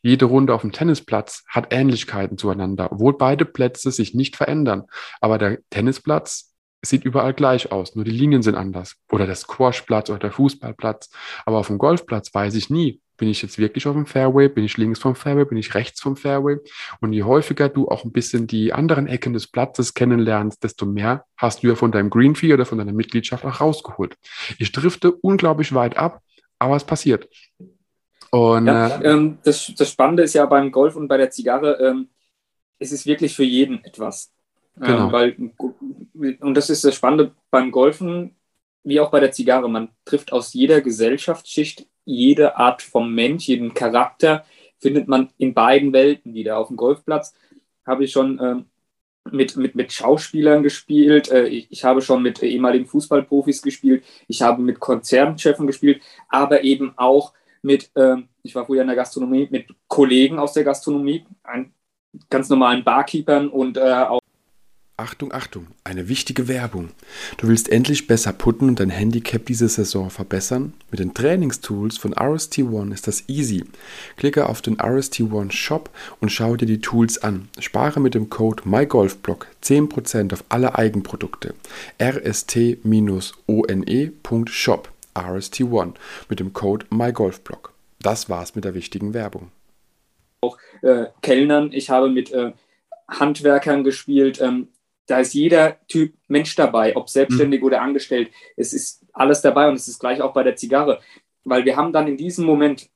[0.02, 4.84] Jede Runde auf dem Tennisplatz hat Ähnlichkeiten zueinander, obwohl beide Plätze sich nicht verändern.
[5.20, 8.96] Aber der Tennisplatz sieht überall gleich aus, nur die Linien sind anders.
[9.10, 11.10] Oder der Squashplatz oder der Fußballplatz.
[11.44, 14.64] Aber auf dem Golfplatz weiß ich nie, bin ich jetzt wirklich auf dem Fairway, bin
[14.64, 16.56] ich links vom Fairway, bin ich rechts vom Fairway.
[17.02, 21.26] Und je häufiger du auch ein bisschen die anderen Ecken des Platzes kennenlernst, desto mehr
[21.36, 24.16] hast du ja von deinem Green Fee oder von deiner Mitgliedschaft auch rausgeholt.
[24.58, 26.22] Ich drifte unglaublich weit ab,
[26.58, 27.28] aber es passiert.
[28.30, 31.74] Und, ja, äh, ähm, das, das Spannende ist ja beim Golf und bei der Zigarre,
[31.74, 32.08] ähm,
[32.78, 34.32] es ist wirklich für jeden etwas.
[34.80, 35.06] Ähm, genau.
[35.18, 35.52] Ähm,
[36.14, 38.34] weil, und das ist das Spannende beim Golfen,
[38.82, 39.68] wie auch bei der Zigarre.
[39.68, 44.44] Man trifft aus jeder Gesellschaftsschicht, jede Art vom Mensch, jeden Charakter
[44.78, 46.58] findet man in beiden Welten wieder.
[46.58, 47.34] Auf dem Golfplatz
[47.86, 48.64] habe ich schon ähm,
[49.30, 54.42] mit, mit, mit Schauspielern gespielt, äh, ich, ich, habe schon mit ehemaligen Fußballprofis gespielt, ich
[54.42, 59.48] habe mit Konzernchefen gespielt, aber eben auch mit, äh, ich war früher in der Gastronomie,
[59.50, 61.74] mit Kollegen aus der Gastronomie, ein,
[62.28, 64.19] ganz normalen Barkeepern und äh, auch
[65.00, 66.90] Achtung, Achtung, eine wichtige Werbung.
[67.38, 70.74] Du willst endlich besser putten und dein Handicap diese Saison verbessern?
[70.90, 73.64] Mit den Trainingstools von RST1 ist das easy.
[74.18, 75.88] Klicke auf den RST1 Shop
[76.20, 77.48] und schau dir die Tools an.
[77.58, 81.54] Spare mit dem Code MyGolfBlock 10% auf alle Eigenprodukte.
[81.98, 82.68] rst-one.shop
[85.14, 85.94] RST1
[86.28, 87.72] mit dem Code MyGolfBlock.
[88.02, 89.50] Das war's mit der wichtigen Werbung.
[90.42, 92.52] Auch äh, Kellnern, ich habe mit äh,
[93.08, 94.42] Handwerkern gespielt.
[94.42, 94.68] Ähm,
[95.06, 97.66] da ist jeder Typ Mensch dabei, ob selbstständig mhm.
[97.66, 98.30] oder angestellt.
[98.56, 101.00] Es ist alles dabei und es ist gleich auch bei der Zigarre.
[101.44, 102.88] Weil wir haben dann in diesem Moment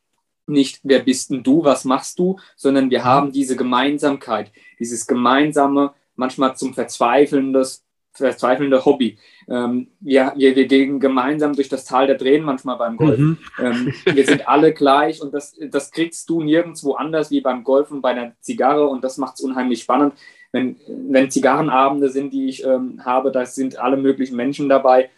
[0.47, 3.05] nicht, wer bist denn du, was machst du, sondern wir mhm.
[3.05, 9.19] haben diese Gemeinsamkeit, dieses gemeinsame, manchmal zum Verzweifeln des verzweifelnde Hobby.
[9.49, 13.19] Ähm, wir, wir, wir gehen gemeinsam durch das Tal der Tränen manchmal beim Golf.
[13.19, 13.39] Mhm.
[13.59, 18.01] Ähm, wir sind alle gleich und das, das kriegst du nirgendwo anders wie beim Golfen
[18.01, 20.15] bei einer Zigarre und das macht es unheimlich spannend.
[20.55, 25.11] Wenn, wenn Zigarrenabende sind, die ich ähm, habe, da sind alle möglichen Menschen dabei.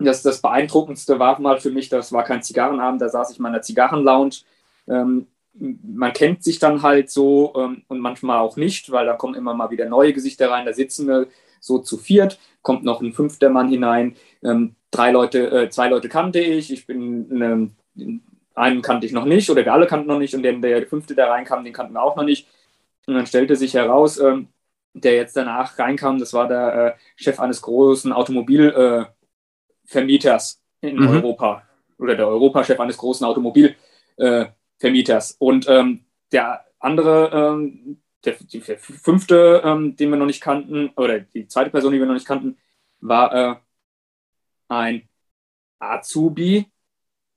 [0.00, 3.44] Das, das Beeindruckendste war mal für mich, das war kein Zigarrenabend, da saß ich in
[3.44, 4.38] meiner Zigarrenlounge.
[4.88, 9.36] Ähm, man kennt sich dann halt so ähm, und manchmal auch nicht, weil da kommen
[9.36, 10.66] immer mal wieder neue Gesichter rein.
[10.66, 11.28] Da sitzen wir
[11.60, 14.16] so zu viert, kommt noch ein fünfter Mann hinein.
[14.42, 18.20] Ähm, drei Leute, äh, zwei Leute kannte ich, ich bin ähm,
[18.56, 21.14] einen kannte ich noch nicht oder wir alle kannten noch nicht und der, der fünfte,
[21.14, 22.48] der reinkam, den kannten wir auch noch nicht.
[23.06, 24.48] Und dann stellte sich heraus, ähm,
[25.00, 31.08] der jetzt danach reinkam, das war der äh, Chef eines großen Automobilvermieters äh, in mhm.
[31.08, 31.62] Europa
[31.98, 35.32] oder der Europachef eines großen Automobilvermieters.
[35.32, 40.90] Äh, und ähm, der andere, ähm, der, der fünfte, ähm, den wir noch nicht kannten,
[40.96, 42.58] oder die zweite Person, die wir noch nicht kannten,
[43.00, 43.56] war äh,
[44.68, 45.08] ein
[45.78, 46.66] Azubi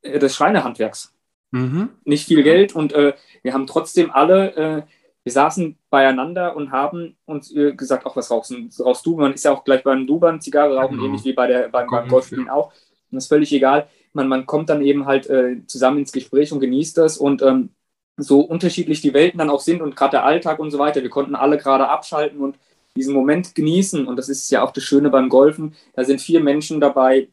[0.01, 1.13] äh, des Schreinerhandwerks.
[1.51, 1.89] Mhm.
[2.03, 4.85] Nicht viel Geld und äh, wir haben trotzdem alle,
[5.23, 9.17] wir saßen beieinander und haben uns äh, gesagt, auch was rauchst, rauchst du?
[9.17, 11.08] Man ist ja auch gleich beim Dubern Zigarre rauchen, genau.
[11.08, 12.67] ähnlich wie bei der, beim, beim Golfspielen auch.
[12.67, 13.88] Und das ist völlig egal.
[14.13, 17.69] Man, man kommt dann eben halt äh, zusammen ins Gespräch und genießt das und ähm,
[18.17, 21.01] so unterschiedlich die Welten dann auch sind und gerade der Alltag und so weiter.
[21.01, 22.58] Wir konnten alle gerade abschalten und
[22.95, 24.08] diesen Moment genießen.
[24.08, 25.75] Und das ist ja auch das Schöne beim Golfen.
[25.93, 27.29] Da sind vier Menschen dabei,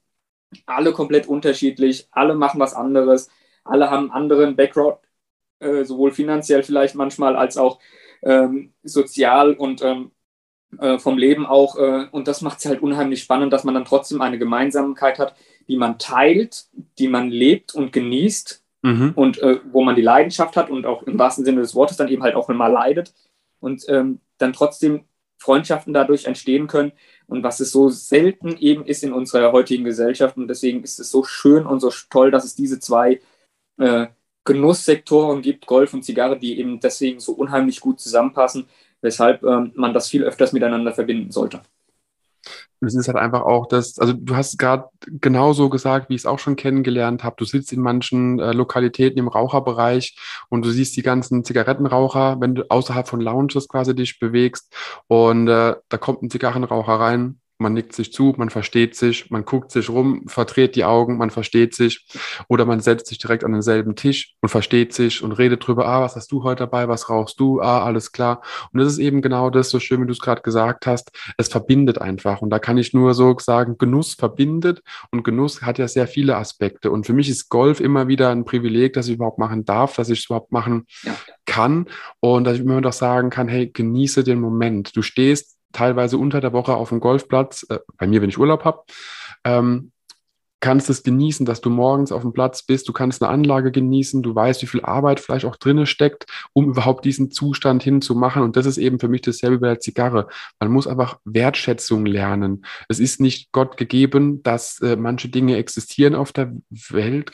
[0.64, 3.28] alle komplett unterschiedlich, alle machen was anderes,
[3.64, 4.98] alle haben einen anderen Background,
[5.60, 7.78] äh, sowohl finanziell vielleicht manchmal als auch
[8.22, 10.10] ähm, sozial und ähm,
[10.78, 11.76] äh, vom Leben auch.
[11.76, 15.34] Äh, und das macht es halt unheimlich spannend, dass man dann trotzdem eine Gemeinsamkeit hat,
[15.68, 16.66] die man teilt,
[16.98, 19.12] die man lebt und genießt mhm.
[19.14, 22.08] und äh, wo man die Leidenschaft hat und auch im wahrsten Sinne des Wortes dann
[22.08, 23.14] eben halt auch mal leidet
[23.60, 25.04] und ähm, dann trotzdem
[25.38, 26.92] Freundschaften dadurch entstehen können
[27.26, 31.10] und was es so selten eben ist in unserer heutigen Gesellschaft und deswegen ist es
[31.10, 33.20] so schön und so toll, dass es diese zwei
[33.78, 34.06] äh,
[34.46, 38.66] Genusssektoren gibt, Golf und Zigarre, die eben deswegen so unheimlich gut zusammenpassen,
[39.02, 41.60] weshalb ähm, man das viel öfters miteinander verbinden sollte.
[42.80, 46.22] Und es ist halt einfach auch das, also du hast gerade genauso gesagt, wie ich
[46.22, 47.36] es auch schon kennengelernt habe.
[47.38, 50.16] Du sitzt in manchen äh, Lokalitäten im Raucherbereich
[50.50, 54.74] und du siehst die ganzen Zigarettenraucher, wenn du außerhalb von Lounges quasi dich bewegst
[55.06, 59.44] und äh, da kommt ein Zigarrenraucher rein man nickt sich zu, man versteht sich, man
[59.44, 62.06] guckt sich rum, verdreht die Augen, man versteht sich
[62.48, 66.02] oder man setzt sich direkt an denselben Tisch und versteht sich und redet drüber, ah,
[66.02, 68.42] was hast du heute dabei, was rauchst du, ah, alles klar.
[68.72, 71.48] Und das ist eben genau das, so schön, wie du es gerade gesagt hast, es
[71.48, 75.88] verbindet einfach und da kann ich nur so sagen, Genuss verbindet und Genuss hat ja
[75.88, 79.38] sehr viele Aspekte und für mich ist Golf immer wieder ein Privileg, dass ich überhaupt
[79.38, 81.14] machen darf, dass ich es überhaupt machen ja.
[81.46, 81.86] kann
[82.20, 84.96] und dass ich immer doch sagen kann, hey, genieße den Moment.
[84.96, 88.64] Du stehst teilweise unter der Woche auf dem Golfplatz, äh, bei mir, wenn ich Urlaub
[88.64, 88.82] habe,
[89.44, 89.92] ähm,
[90.60, 94.22] kannst es genießen, dass du morgens auf dem Platz bist, du kannst eine Anlage genießen,
[94.22, 98.42] du weißt, wie viel Arbeit vielleicht auch drinne steckt, um überhaupt diesen Zustand hinzumachen.
[98.42, 100.28] Und das ist eben für mich dasselbe bei der Zigarre.
[100.58, 102.64] Man muss einfach Wertschätzung lernen.
[102.88, 107.32] Es ist nicht Gott gegeben, dass äh, manche Dinge existieren auf der Welt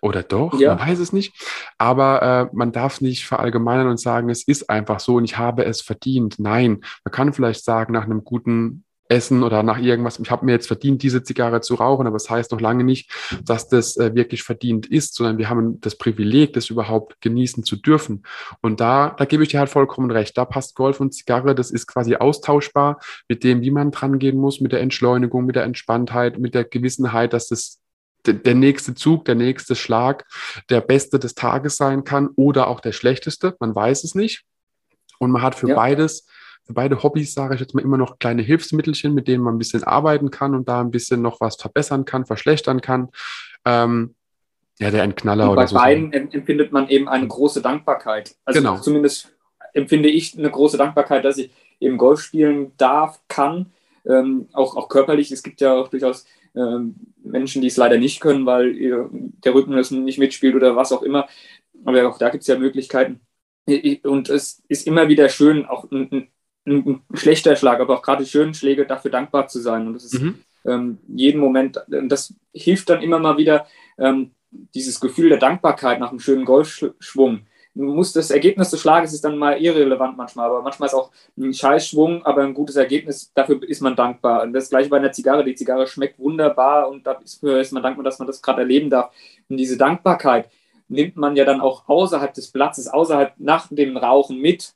[0.00, 0.74] oder doch, ja.
[0.74, 1.34] man weiß es nicht.
[1.78, 5.64] Aber äh, man darf nicht verallgemeinern und sagen, es ist einfach so und ich habe
[5.64, 6.38] es verdient.
[6.38, 10.52] Nein, man kann vielleicht sagen, nach einem guten Essen oder nach irgendwas, ich habe mir
[10.52, 13.10] jetzt verdient, diese Zigarre zu rauchen, aber das heißt noch lange nicht,
[13.44, 17.76] dass das äh, wirklich verdient ist, sondern wir haben das Privileg, das überhaupt genießen zu
[17.76, 18.22] dürfen.
[18.62, 20.38] Und da, da gebe ich dir halt vollkommen recht.
[20.38, 24.38] Da passt Golf und Zigarre, das ist quasi austauschbar mit dem, wie man dran gehen
[24.38, 27.80] muss, mit der Entschleunigung, mit der Entspanntheit, mit der Gewissenheit, dass das
[28.32, 30.24] der nächste Zug, der nächste Schlag
[30.70, 33.56] der beste des Tages sein kann oder auch der schlechteste.
[33.60, 34.44] Man weiß es nicht.
[35.18, 35.74] Und man hat für ja.
[35.74, 36.26] beides
[36.66, 39.58] für beide Hobbys, sage ich jetzt mal, immer noch kleine Hilfsmittelchen, mit denen man ein
[39.58, 43.10] bisschen arbeiten kann und da ein bisschen noch was verbessern kann, verschlechtern kann.
[43.66, 44.14] Ähm,
[44.78, 45.76] ja, der ein Knaller und oder bei so.
[45.76, 48.34] beiden empfindet man eben eine große Dankbarkeit.
[48.44, 48.78] Also Genau.
[48.78, 49.32] zumindest
[49.72, 53.72] empfinde ich eine große Dankbarkeit, dass ich eben Golf spielen darf, kann,
[54.06, 55.30] ähm, auch, auch körperlich.
[55.30, 56.24] Es gibt ja auch durchaus
[56.54, 60.92] Menschen, die es leider nicht können, weil ihr, der Rücken das nicht mitspielt oder was
[60.92, 61.28] auch immer.
[61.84, 63.20] Aber auch da gibt es ja Möglichkeiten.
[64.04, 66.28] Und es ist immer wieder schön, auch ein, ein,
[66.66, 69.86] ein schlechter Schlag, aber auch gerade die schönen Schläge dafür dankbar zu sein.
[69.86, 70.38] Und das ist Mhm.
[70.66, 73.66] ähm, jeden Moment, das hilft dann immer mal wieder,
[73.98, 74.30] ähm,
[74.74, 77.46] dieses Gefühl der Dankbarkeit nach einem schönen Golfschwung.
[77.76, 81.52] Muss das Ergebnis des Schlages ist dann mal irrelevant manchmal, aber manchmal ist auch ein
[81.52, 84.42] Scheißschwung, aber ein gutes Ergebnis, dafür ist man dankbar.
[84.44, 85.44] Und das gleiche bei einer Zigarre.
[85.44, 89.12] Die Zigarre schmeckt wunderbar und dafür ist man dankbar, dass man das gerade erleben darf.
[89.48, 90.50] Und diese Dankbarkeit
[90.88, 94.74] nimmt man ja dann auch außerhalb des Platzes, außerhalb nach dem Rauchen mit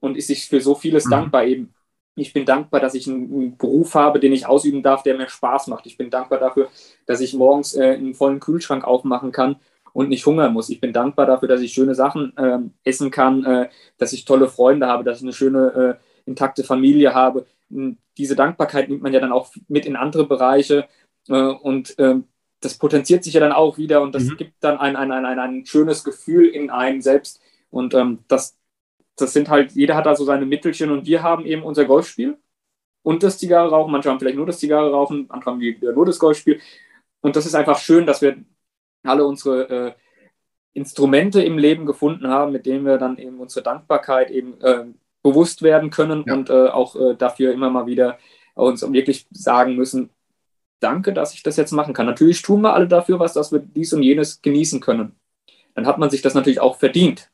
[0.00, 1.10] und ist sich für so vieles Mhm.
[1.10, 1.74] dankbar eben.
[2.16, 5.68] Ich bin dankbar, dass ich einen, Beruf habe, den ich ausüben darf, der mir Spaß
[5.68, 5.86] macht.
[5.86, 6.68] Ich bin dankbar dafür,
[7.06, 9.56] dass ich morgens äh, einen vollen Kühlschrank aufmachen kann
[9.92, 10.68] und nicht hungern muss.
[10.68, 14.48] Ich bin dankbar dafür, dass ich schöne Sachen ähm, essen kann, äh, dass ich tolle
[14.48, 17.46] Freunde habe, dass ich eine schöne, äh, intakte Familie habe.
[18.16, 20.88] Diese Dankbarkeit nimmt man ja dann auch mit in andere Bereiche
[21.28, 22.24] äh, und ähm,
[22.60, 24.36] das potenziert sich ja dann auch wieder und das Mhm.
[24.36, 27.40] gibt dann ein, ein, ein, ein, ein schönes Gefühl in einem selbst.
[27.70, 28.56] Und ähm, das,
[29.16, 32.38] das sind halt, jeder hat da so seine Mittelchen und wir haben eben unser Golfspiel
[33.02, 33.92] und das Zigarre rauchen.
[33.92, 36.60] Manche haben vielleicht nur das Zigarre rauchen, andere haben wieder nur das Golfspiel.
[37.20, 38.36] Und das ist einfach schön, dass wir
[39.04, 39.92] alle unsere äh,
[40.74, 44.84] Instrumente im Leben gefunden haben, mit denen wir dann eben unsere Dankbarkeit eben äh,
[45.22, 46.34] bewusst werden können Ja.
[46.34, 48.18] und äh, auch äh, dafür immer mal wieder
[48.54, 50.10] uns wirklich sagen müssen,
[50.80, 52.06] danke, dass ich das jetzt machen kann.
[52.06, 55.16] Natürlich tun wir alle dafür was, dass wir dies und jenes genießen können.
[55.74, 57.30] Dann hat man sich das natürlich auch verdient.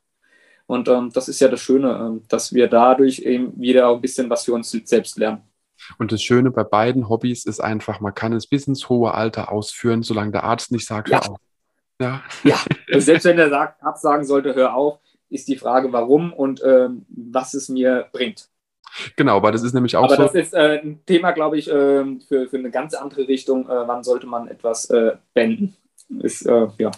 [0.67, 4.31] Und ähm, das ist ja das Schöne, ähm, dass wir dadurch eben wieder ein bisschen
[4.31, 5.43] was für uns selbst lernen.
[5.99, 9.53] Und das Schöne bei beiden Hobbys ist einfach, man kann es bis ins hohe Alter
[9.53, 11.21] ausführen, solange der Arzt nicht sagt, Ja.
[11.23, 11.39] hör auf.
[12.01, 12.59] Ja, Ja,
[13.01, 14.99] selbst wenn der sagt, absagen sollte, hör auf,
[15.31, 18.49] ist die Frage, warum und ähm, was es mir bringt.
[19.17, 20.23] genau, weil das ist nämlich auch Aber so.
[20.25, 23.69] das ist äh, ein Thema, glaube ich, ähm, für, für eine ganz andere Richtung.
[23.69, 25.77] Äh, wann sollte man etwas äh, beenden?
[26.21, 26.91] Ist, äh, ja.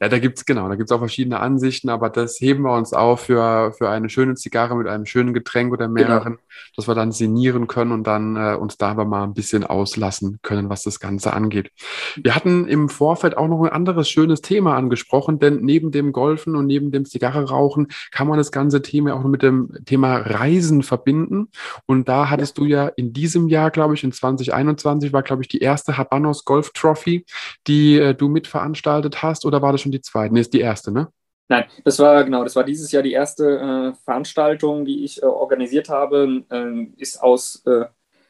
[0.00, 3.22] Ja, da gibt's genau, da gibt's auch verschiedene Ansichten, aber das heben wir uns auf
[3.22, 6.38] für, für eine schöne Zigarre mit einem schönen Getränk oder mehreren,
[6.76, 10.38] dass wir dann sinnieren können und dann äh, uns da aber mal ein bisschen auslassen
[10.42, 11.70] können, was das Ganze angeht.
[12.16, 16.56] Wir hatten im Vorfeld auch noch ein anderes schönes Thema angesprochen, denn neben dem Golfen
[16.56, 20.82] und neben dem Zigarre rauchen kann man das ganze Thema auch mit dem Thema Reisen
[20.82, 21.48] verbinden.
[21.86, 25.48] Und da hattest du ja in diesem Jahr, glaube ich, in 2021 war, glaube ich,
[25.48, 27.24] die erste Habanos Golf Trophy,
[27.66, 30.34] die äh, du mitveranstaltet hast, oder war das schon die zweite?
[30.34, 31.08] Nee, ist die erste, ne?
[31.48, 35.26] Nein, das war genau, das war dieses Jahr die erste äh, Veranstaltung, die ich äh,
[35.26, 36.44] organisiert habe.
[36.50, 37.86] Ähm, ist aus äh,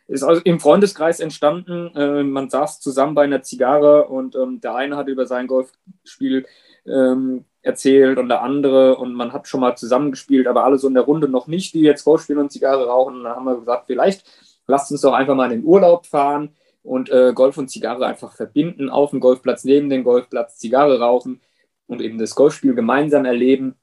[0.07, 1.95] ist aus, im Freundeskreis entstanden.
[1.97, 6.47] Äh, man saß zusammen bei einer Zigarre und ähm, der eine hat über sein Golfspiel
[6.87, 10.95] ähm, erzählt und der andere und man hat schon mal zusammengespielt, aber alle so in
[10.95, 13.17] der Runde noch nicht, die jetzt Golf spielen und Zigarre rauchen.
[13.17, 14.25] Und dann haben wir gesagt, vielleicht
[14.69, 18.33] lasst uns doch einfach mal in den Urlaub fahren und äh, Golf und Zigarre einfach
[18.33, 21.41] verbinden, auf dem Golfplatz, neben dem Golfplatz Zigarre rauchen
[21.89, 23.75] und eben das Golfspiel gemeinsam erleben.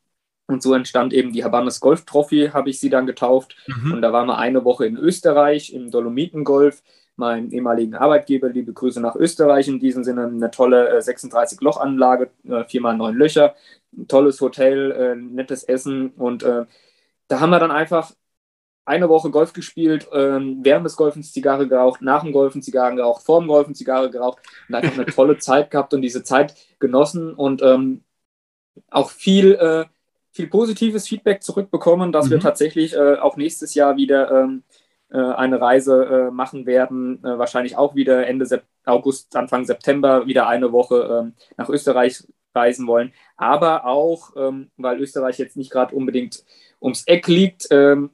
[0.47, 3.57] Und so entstand eben die Habanas Golf Trophy, habe ich sie dann getauft.
[3.91, 6.83] Und da waren wir eine Woche in Österreich im Dolomitengolf.
[7.17, 12.65] Mein ehemaligen Arbeitgeber, liebe Grüße nach Österreich in diesem Sinne, eine tolle äh, 36-Loch-Anlage, äh,
[12.65, 13.55] viermal neun Löcher,
[13.97, 16.09] ein tolles Hotel, äh, nettes Essen.
[16.09, 16.65] Und äh,
[17.27, 18.11] da haben wir dann einfach
[18.85, 23.23] eine Woche Golf gespielt, ähm, während des Golfens Zigarre geraucht, nach dem Golfen Zigarren geraucht,
[23.25, 27.33] vor dem Golfen Zigarre geraucht und einfach eine tolle Zeit gehabt und diese Zeit genossen
[27.33, 28.03] und ähm,
[28.89, 29.85] auch viel, äh,
[30.31, 32.31] viel positives Feedback zurückbekommen, dass Mhm.
[32.31, 34.63] wir tatsächlich äh, auch nächstes Jahr wieder ähm,
[35.09, 40.27] äh, eine Reise äh, machen werden, äh, wahrscheinlich auch wieder Ende Sep August, Anfang September
[40.27, 45.71] wieder eine Woche ähm, nach Österreich reisen wollen, aber auch, ähm, weil Österreich jetzt nicht
[45.71, 46.43] gerade unbedingt
[46.81, 48.11] ums Eck liegt, ähm,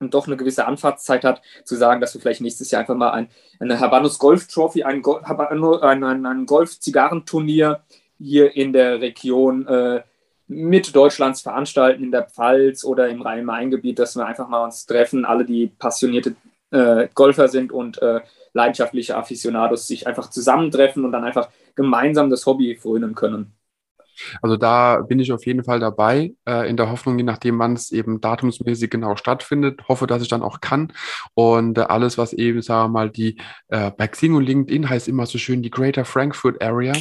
[0.00, 3.28] doch eine gewisse Anfahrtszeit hat, zu sagen, dass wir vielleicht nächstes Jahr einfach mal ein,
[3.58, 7.80] eine Habanos Golf Trophy, ein, Go ein, ein, ein Golf-Zigarrenturnier
[8.18, 10.02] hier in der Region äh,
[10.46, 15.24] mit Deutschlands veranstalten, in der Pfalz oder im Rhein-Main-Gebiet, dass wir einfach mal uns treffen,
[15.24, 16.36] alle, die passionierte
[16.70, 18.20] äh, Golfer sind und äh,
[18.52, 23.57] leidenschaftliche Aficionados sich einfach zusammentreffen und dann einfach gemeinsam das Hobby frönen können.
[24.42, 27.74] Also da bin ich auf jeden Fall dabei, äh, in der Hoffnung, je nachdem, wann
[27.74, 29.88] es eben datumsmäßig genau stattfindet.
[29.88, 30.92] Hoffe, dass ich dann auch kann.
[31.34, 33.38] Und äh, alles, was eben, sagen wir mal, die
[33.68, 36.94] äh, bei Xing und LinkedIn heißt immer so schön die Greater Frankfurt Area.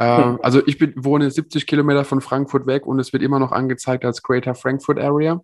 [0.00, 3.52] Ähm, also ich bin, wohne 70 Kilometer von Frankfurt weg und es wird immer noch
[3.52, 5.40] angezeigt als Greater Frankfurt Area.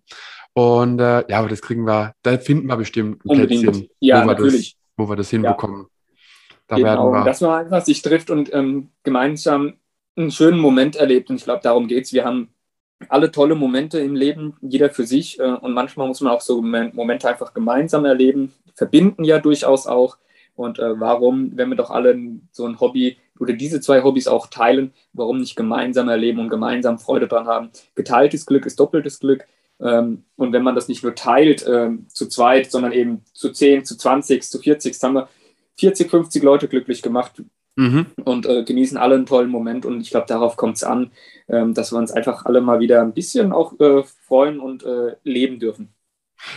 [0.53, 3.63] Und äh, ja, aber das kriegen wir, da finden wir bestimmt ein Unbedingt.
[3.63, 4.73] Plätzchen, ja, wo, wir natürlich.
[4.73, 5.81] Das, wo wir das hinbekommen.
[5.81, 6.15] Ja.
[6.67, 7.25] Da genau, werden wir.
[7.25, 9.73] Dass man einfach sich trifft und ähm, gemeinsam
[10.15, 11.29] einen schönen Moment erlebt.
[11.29, 12.13] Und ich glaube, darum geht es.
[12.13, 12.49] Wir haben
[13.09, 15.39] alle tolle Momente im Leben, jeder für sich.
[15.39, 20.17] Äh, und manchmal muss man auch so Momente einfach gemeinsam erleben, verbinden ja durchaus auch.
[20.55, 22.17] Und äh, warum, wenn wir doch alle
[22.51, 26.97] so ein Hobby oder diese zwei Hobbys auch teilen, warum nicht gemeinsam erleben und gemeinsam
[26.97, 27.69] Freude dran haben?
[27.95, 29.45] Geteiltes Glück ist doppeltes Glück.
[29.81, 33.83] Ähm, und wenn man das nicht nur teilt äh, zu zweit, sondern eben zu 10,
[33.83, 35.27] zu 20, zu 40, haben wir
[35.77, 37.43] 40, 50 Leute glücklich gemacht
[37.75, 38.07] mhm.
[38.23, 39.85] und äh, genießen alle einen tollen Moment.
[39.85, 41.11] Und ich glaube, darauf kommt es an,
[41.47, 45.15] ähm, dass wir uns einfach alle mal wieder ein bisschen auch äh, freuen und äh,
[45.23, 45.94] leben dürfen.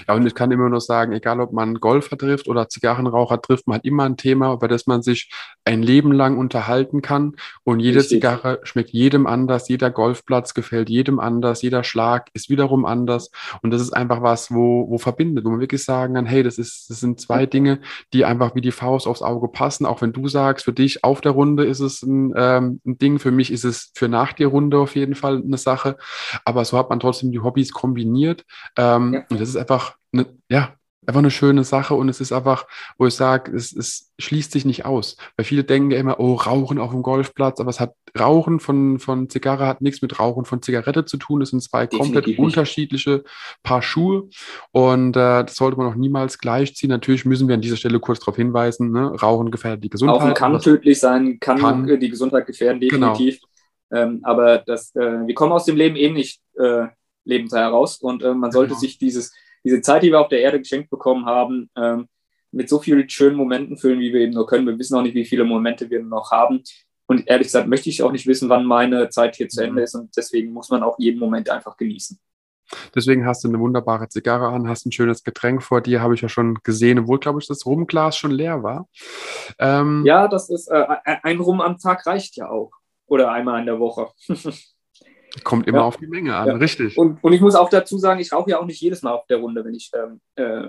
[0.07, 3.67] Ja, und ich kann immer nur sagen, egal ob man Golfer trifft oder Zigarrenraucher trifft,
[3.67, 5.31] man hat immer ein Thema, über das man sich
[5.65, 7.37] ein Leben lang unterhalten kann.
[7.65, 8.19] Und jede Richtig.
[8.19, 13.31] Zigarre schmeckt jedem anders, jeder Golfplatz gefällt jedem anders, jeder Schlag ist wiederum anders.
[13.63, 16.59] Und das ist einfach was, wo, wo verbindet, wo man wirklich sagen kann, hey, das,
[16.59, 17.81] ist, das sind zwei Dinge,
[18.13, 19.87] die einfach wie die Faust aufs Auge passen.
[19.87, 23.19] Auch wenn du sagst, für dich auf der Runde ist es ein, ähm, ein Ding,
[23.19, 25.97] für mich ist es für nach der Runde auf jeden Fall eine Sache.
[26.45, 28.45] Aber so hat man trotzdem die Hobbys kombiniert.
[28.77, 29.25] Ähm, ja.
[29.31, 30.75] Und das ist einfach einfach eine, ja,
[31.07, 32.67] einfach eine schöne Sache und es ist einfach,
[32.99, 35.17] wo ich sage, es, es schließt sich nicht aus.
[35.37, 38.99] Weil viele denken ja immer, oh, Rauchen auf dem Golfplatz, aber es hat Rauchen von,
[38.99, 41.41] von Zigarre hat nichts mit Rauchen von Zigarette zu tun.
[41.41, 43.25] Es sind zwei Definitiv komplett unterschiedliche
[43.63, 44.29] Paar Schuhe
[44.73, 46.91] und äh, das sollte man auch niemals gleichziehen.
[46.91, 49.11] Natürlich müssen wir an dieser Stelle kurz darauf hinweisen, ne?
[49.23, 50.21] Rauchen gefährdet die Gesundheit.
[50.21, 53.13] Rauchen kann tödlich sein, kann, kann, die Gesundheit gefährden, genau.
[53.13, 53.41] definitiv.
[53.91, 54.03] Genau.
[54.03, 56.89] Ähm, aber das, äh, wir kommen aus dem Leben eben nicht äh,
[57.25, 58.81] lebend heraus und äh, man sollte genau.
[58.81, 59.33] sich dieses
[59.65, 62.09] diese Zeit, die wir auf der Erde geschenkt bekommen haben, ähm,
[62.51, 64.67] mit so vielen schönen Momenten füllen, wie wir eben nur können.
[64.67, 66.63] Wir wissen auch nicht, wie viele Momente wir noch haben.
[67.07, 69.95] Und ehrlich gesagt möchte ich auch nicht wissen, wann meine Zeit hier zu Ende ist.
[69.95, 72.19] Und deswegen muss man auch jeden Moment einfach genießen.
[72.95, 76.21] Deswegen hast du eine wunderbare Zigarre an, hast ein schönes Getränk vor dir, habe ich
[76.21, 78.89] ja schon gesehen, obwohl, glaube ich, das Rumglas schon leer war.
[79.59, 80.85] Ähm, ja, das ist, äh,
[81.23, 82.73] ein Rum am Tag reicht ja auch.
[83.07, 84.09] Oder einmal in der Woche.
[85.45, 85.85] Kommt immer ja.
[85.85, 86.55] auf die Menge an, ja.
[86.57, 86.97] richtig.
[86.97, 89.27] Und, und ich muss auch dazu sagen, ich rauche ja auch nicht jedes Mal auf
[89.27, 90.69] der Runde, wenn ich ähm, äh,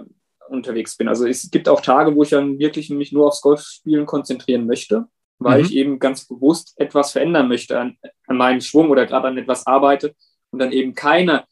[0.50, 1.08] unterwegs bin.
[1.08, 5.08] Also es gibt auch Tage, wo ich dann wirklich mich nur aufs Golfspielen konzentrieren möchte,
[5.38, 5.66] weil mhm.
[5.66, 7.98] ich eben ganz bewusst etwas verändern möchte an,
[8.28, 10.14] an meinem Schwung oder gerade an etwas arbeite
[10.52, 11.46] und dann eben keine,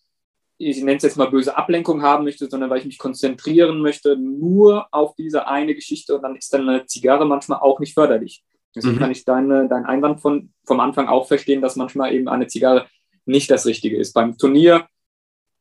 [0.57, 4.17] ich nenne es jetzt mal böse Ablenkung haben möchte, sondern weil ich mich konzentrieren möchte
[4.17, 8.43] nur auf diese eine Geschichte und dann ist dann eine Zigarre manchmal auch nicht förderlich.
[8.75, 8.99] Deswegen mhm.
[8.99, 12.87] kann ich deine, deinen Einwand von, vom Anfang auch verstehen, dass manchmal eben eine Zigarre
[13.27, 14.13] nicht das Richtige ist.
[14.13, 14.87] Beim Turnier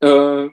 [0.01, 0.49] äh,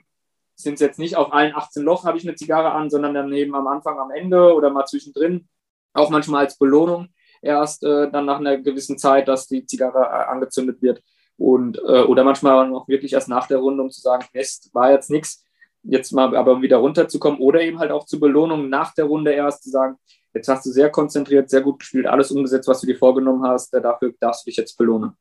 [0.56, 3.32] sind es jetzt nicht auf allen 18 Loch habe ich eine Zigarre an, sondern dann
[3.32, 5.48] eben am Anfang, am Ende oder mal zwischendrin,
[5.92, 7.08] auch manchmal als Belohnung
[7.42, 11.02] erst äh, dann nach einer gewissen Zeit, dass die Zigarre äh, angezündet wird
[11.36, 14.92] und äh, oder manchmal auch wirklich erst nach der Runde, um zu sagen, Mist, war
[14.92, 15.44] jetzt nichts,
[15.82, 19.64] jetzt mal aber wieder runterzukommen oder eben halt auch zur Belohnung nach der Runde erst
[19.64, 19.96] zu sagen,
[20.32, 23.72] jetzt hast du sehr konzentriert, sehr gut gespielt, alles umgesetzt, was du dir vorgenommen hast,
[23.72, 25.12] dafür darfst du dich jetzt belohnen.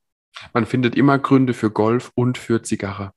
[0.53, 3.11] Man findet immer Gründe für Golf und für Zigarre.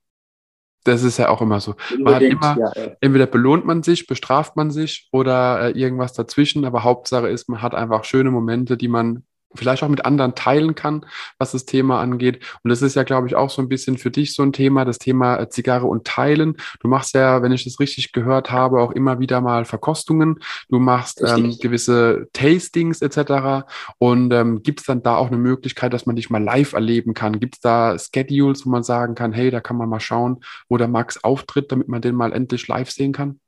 [0.83, 1.75] Das ist ja auch immer so.
[1.99, 6.63] Man hat immer, ja, entweder belohnt man sich, bestraft man sich oder äh, irgendwas dazwischen,
[6.63, 9.23] aber Hauptsache ist, man hat einfach schöne Momente, die man
[9.57, 11.05] vielleicht auch mit anderen teilen kann,
[11.37, 12.43] was das Thema angeht.
[12.63, 14.85] Und das ist ja, glaube ich, auch so ein bisschen für dich so ein Thema,
[14.85, 16.57] das Thema äh, Zigarre und Teilen.
[16.79, 20.39] Du machst ja, wenn ich das richtig gehört habe, auch immer wieder mal Verkostungen.
[20.69, 23.65] Du machst ähm, gewisse Tastings etc.
[23.97, 27.13] Und ähm, gibt es dann da auch eine Möglichkeit, dass man dich mal live erleben
[27.13, 27.39] kann?
[27.39, 30.77] Gibt es da Schedules, wo man sagen kann, hey, da kann man mal schauen, wo
[30.77, 33.39] der Max auftritt, damit man den mal endlich live sehen kann?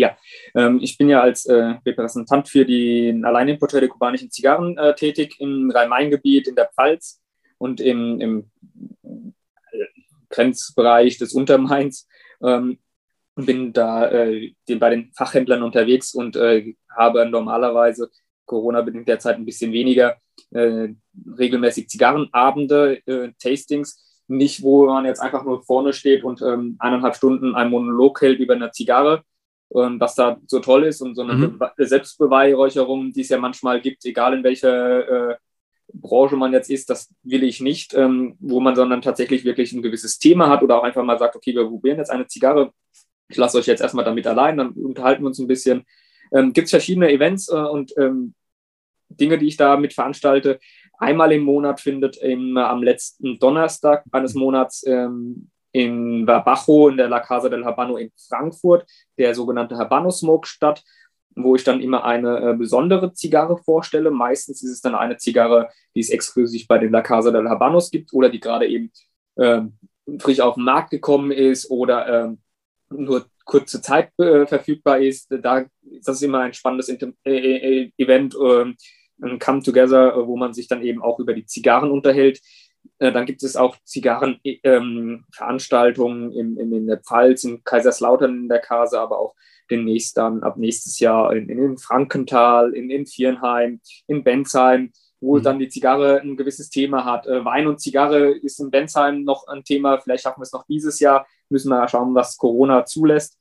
[0.00, 0.16] Ja,
[0.54, 5.36] ähm, ich bin ja als äh, Repräsentant für den Alleinimporteur der kubanischen Zigarren äh, tätig
[5.40, 7.20] im Rhein-Main-Gebiet, in der Pfalz
[7.58, 8.50] und im, im
[9.02, 9.84] äh,
[10.30, 12.08] Grenzbereich des Untermains.
[12.42, 12.78] Ähm,
[13.36, 18.10] bin da äh, bei den Fachhändlern unterwegs und äh, habe normalerweise,
[18.46, 20.16] Corona-bedingt derzeit ein bisschen weniger,
[20.50, 20.88] äh,
[21.38, 23.02] regelmäßig Zigarrenabende,
[23.38, 28.20] Tastings, nicht wo man jetzt einfach nur vorne steht und ähm, eineinhalb Stunden ein Monolog
[28.22, 29.24] hält über eine Zigarre,
[29.70, 31.60] was da so toll ist und so eine mhm.
[31.78, 35.36] Selbstbeweihräucherung, die es ja manchmal gibt, egal in welcher äh,
[35.92, 39.82] Branche man jetzt ist, das will ich nicht, ähm, wo man sondern tatsächlich wirklich ein
[39.82, 42.72] gewisses Thema hat oder auch einfach mal sagt, okay, wir probieren jetzt eine Zigarre,
[43.28, 45.84] ich lasse euch jetzt erstmal damit allein, dann unterhalten wir uns ein bisschen.
[46.32, 48.34] Ähm, gibt es verschiedene Events äh, und ähm,
[49.08, 50.60] Dinge, die ich da mit veranstalte.
[50.98, 57.08] Einmal im Monat findet im, am letzten Donnerstag eines Monats ähm, in Bajo in der
[57.08, 58.86] La Casa del Habano in Frankfurt,
[59.18, 60.82] der sogenannte Habano Smoke statt,
[61.34, 64.10] wo ich dann immer eine äh, besondere Zigarre vorstelle.
[64.10, 67.90] Meistens ist es dann eine Zigarre, die es exklusiv bei den La Casa del Habanos
[67.90, 68.90] gibt oder die gerade eben
[69.36, 69.62] äh,
[70.18, 72.36] frisch auf den Markt gekommen ist oder äh,
[72.90, 75.28] nur kurze Zeit äh, verfügbar ist.
[75.30, 78.74] Da ist das immer ein spannendes Inter äh, äh Event, äh,
[79.22, 82.40] ein Come Together, wo man sich dann eben auch über die Zigarren unterhält.
[83.00, 88.60] Äh, dann gibt es auch Zigarrenveranstaltungen ähm, in, in, der Pfalz, in Kaiserslautern in der
[88.60, 89.34] Kase, aber auch
[89.70, 95.42] demnächst dann ab nächstes Jahr in, in Frankenthal, in, in Viernheim, in Bensheim, wo mhm.
[95.42, 97.26] dann die Zigarre ein gewisses Thema hat.
[97.26, 99.98] Äh, Wein und Zigarre ist in Bensheim noch ein Thema.
[99.98, 101.26] Vielleicht schaffen wir es noch dieses Jahr.
[101.48, 103.38] Müssen wir schauen, was Corona zulässt.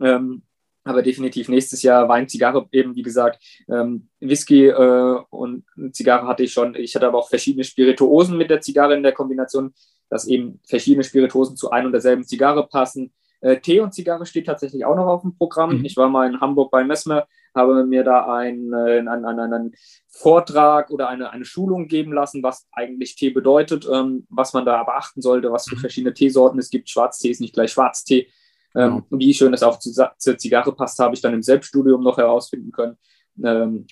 [0.00, 0.42] Ähm,
[0.84, 6.42] aber definitiv nächstes Jahr Wein, Zigarre eben, wie gesagt, ähm, Whisky äh, und Zigarre hatte
[6.42, 6.74] ich schon.
[6.74, 9.72] Ich hatte aber auch verschiedene Spirituosen mit der Zigarre in der Kombination,
[10.08, 13.12] dass eben verschiedene Spirituosen zu ein und derselben Zigarre passen.
[13.40, 15.78] Äh, Tee und Zigarre steht tatsächlich auch noch auf dem Programm.
[15.78, 15.84] Mhm.
[15.84, 19.72] Ich war mal in Hamburg bei Messmer, habe mir da einen, äh, einen, einen, einen
[20.08, 24.82] Vortrag oder eine, eine Schulung geben lassen, was eigentlich Tee bedeutet, ähm, was man da
[24.84, 25.80] beachten sollte, was für mhm.
[25.80, 26.88] verschiedene Teesorten es gibt.
[26.88, 28.28] Schwarztee ist nicht gleich Schwarztee
[28.74, 29.20] ähm, genau.
[29.20, 32.72] Wie schön es auch zu, zur Zigarre passt, habe ich dann im Selbststudium noch herausfinden
[32.72, 32.96] können.
[33.42, 33.86] Ähm,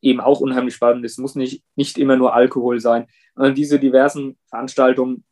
[0.00, 1.04] eben auch unheimlich spannend.
[1.04, 3.06] Es muss nicht, nicht immer nur Alkohol sein.
[3.34, 5.24] Und diese diversen Veranstaltungen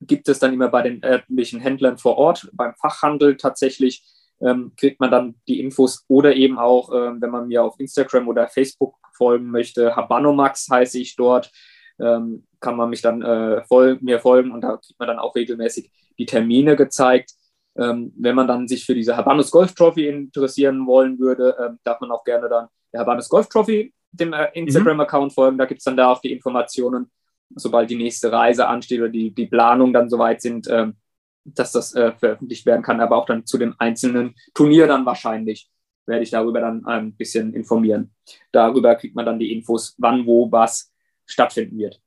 [0.00, 2.48] gibt es dann immer bei den örtlichen Händlern vor Ort.
[2.52, 4.04] Beim Fachhandel tatsächlich
[4.40, 8.28] ähm, kriegt man dann die Infos oder eben auch, ähm, wenn man mir auf Instagram
[8.28, 11.50] oder Facebook folgen möchte, Habanomax heiße ich dort,
[11.98, 15.34] ähm, kann man mich dann äh, voll, mir folgen und da kriegt man dann auch
[15.34, 17.32] regelmäßig die Termine gezeigt.
[17.78, 22.00] Ähm, wenn man dann sich für diese Habanus Golf Trophy interessieren wollen würde, ähm, darf
[22.00, 25.58] man auch gerne dann der Habanus Golf Trophy dem äh, Instagram-Account folgen.
[25.58, 27.10] Da gibt es dann da auch die Informationen,
[27.54, 30.96] sobald die nächste Reise ansteht oder die, die Planung dann soweit sind, ähm,
[31.44, 35.70] dass das äh, veröffentlicht werden kann, aber auch dann zu dem einzelnen Turnier dann wahrscheinlich
[36.08, 38.14] werde ich darüber dann ein bisschen informieren.
[38.50, 40.92] Darüber kriegt man dann die Infos, wann, wo, was
[41.26, 42.00] stattfinden wird.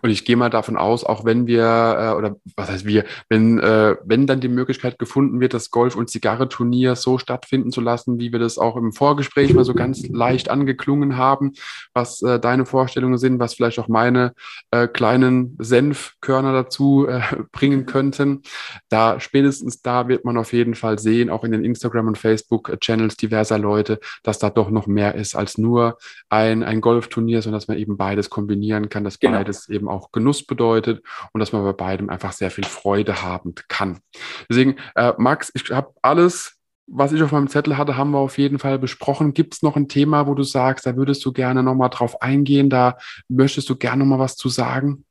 [0.00, 3.58] Und ich gehe mal davon aus, auch wenn wir, äh, oder was heißt wir, wenn,
[3.58, 8.18] äh, wenn dann die Möglichkeit gefunden wird, das Golf- und Zigarre-Turnier so stattfinden zu lassen,
[8.18, 11.52] wie wir das auch im Vorgespräch mal so ganz leicht angeklungen haben,
[11.94, 14.32] was äh, deine Vorstellungen sind, was vielleicht auch meine
[14.70, 17.20] äh, kleinen Senfkörner dazu äh,
[17.52, 18.42] bringen könnten.
[18.88, 23.16] Da spätestens da wird man auf jeden Fall sehen, auch in den Instagram- und Facebook-Channels
[23.16, 25.98] diverser Leute, dass da doch noch mehr ist als nur
[26.28, 29.38] ein, ein Golfturnier, sondern dass man eben beides kombinieren kann, dass genau.
[29.38, 31.02] beides eben auch Genuss bedeutet
[31.32, 34.00] und dass man bei beidem einfach sehr viel Freude haben kann.
[34.48, 38.38] Deswegen, äh, Max, ich habe alles, was ich auf meinem Zettel hatte, haben wir auf
[38.38, 39.34] jeden Fall besprochen.
[39.34, 42.70] Gibt es noch ein Thema, wo du sagst, da würdest du gerne nochmal drauf eingehen,
[42.70, 42.98] da
[43.28, 45.04] möchtest du gerne nochmal was zu sagen?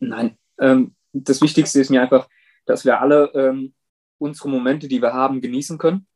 [0.00, 2.28] Nein, ähm, das Wichtigste ist mir einfach,
[2.66, 3.74] dass wir alle ähm,
[4.18, 6.06] unsere Momente, die wir haben, genießen können.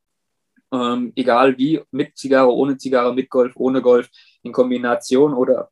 [0.71, 4.09] Ähm, egal wie, mit Zigarre, ohne Zigarre, mit Golf, ohne Golf,
[4.43, 5.69] in Kombination oder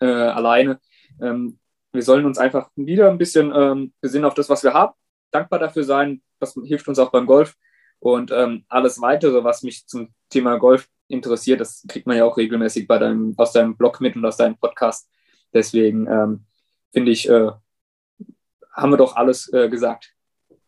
[0.00, 0.80] äh, alleine.
[1.20, 1.58] Ähm,
[1.92, 4.94] wir sollen uns einfach wieder ein bisschen ähm, besinnen auf das, was wir haben,
[5.30, 6.22] dankbar dafür sein.
[6.40, 7.54] Das hilft uns auch beim Golf.
[8.00, 12.36] Und ähm, alles weitere, was mich zum Thema Golf interessiert, das kriegt man ja auch
[12.36, 15.08] regelmäßig bei deinem, aus deinem Blog mit und aus deinem Podcast.
[15.52, 16.44] Deswegen ähm,
[16.92, 17.50] finde ich, äh,
[18.72, 20.13] haben wir doch alles äh, gesagt.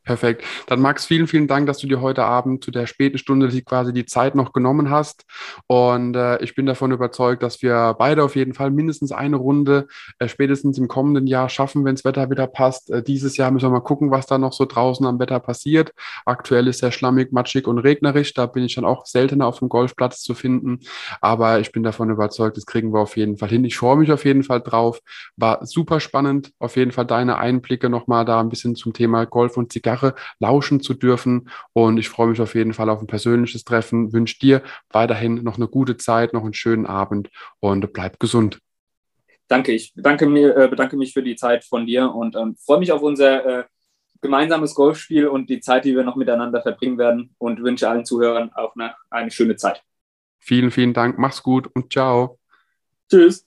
[0.06, 0.44] Perfekt.
[0.68, 3.92] Dann Max, vielen, vielen Dank, dass du dir heute Abend zu der späten Stunde quasi
[3.92, 5.24] die Zeit noch genommen hast.
[5.66, 9.88] Und äh, ich bin davon überzeugt, dass wir beide auf jeden Fall mindestens eine Runde
[10.20, 12.88] äh, spätestens im kommenden Jahr schaffen, wenn das Wetter wieder passt.
[12.88, 15.92] Äh, dieses Jahr müssen wir mal gucken, was da noch so draußen am Wetter passiert.
[16.24, 18.32] Aktuell ist er schlammig, matschig und regnerisch.
[18.32, 20.78] Da bin ich dann auch seltener auf dem Golfplatz zu finden.
[21.20, 23.64] Aber ich bin davon überzeugt, das kriegen wir auf jeden Fall hin.
[23.64, 25.00] Ich freue mich auf jeden Fall drauf.
[25.36, 26.52] War super spannend.
[26.60, 30.14] Auf jeden Fall deine Einblicke nochmal da ein bisschen zum Thema Golf und Zigarre Sache
[30.38, 31.48] lauschen zu dürfen.
[31.72, 34.12] Und ich freue mich auf jeden Fall auf ein persönliches Treffen.
[34.12, 37.30] Wünsche dir weiterhin noch eine gute Zeit, noch einen schönen Abend
[37.60, 38.60] und bleib gesund.
[39.48, 42.80] Danke, ich bedanke, mir, äh, bedanke mich für die Zeit von dir und ähm, freue
[42.80, 43.64] mich auf unser äh,
[44.20, 48.50] gemeinsames Golfspiel und die Zeit, die wir noch miteinander verbringen werden und wünsche allen Zuhörern
[48.54, 49.82] auch eine, eine schöne Zeit.
[50.40, 51.18] Vielen, vielen Dank.
[51.18, 52.40] Mach's gut und ciao.
[53.08, 53.46] Tschüss.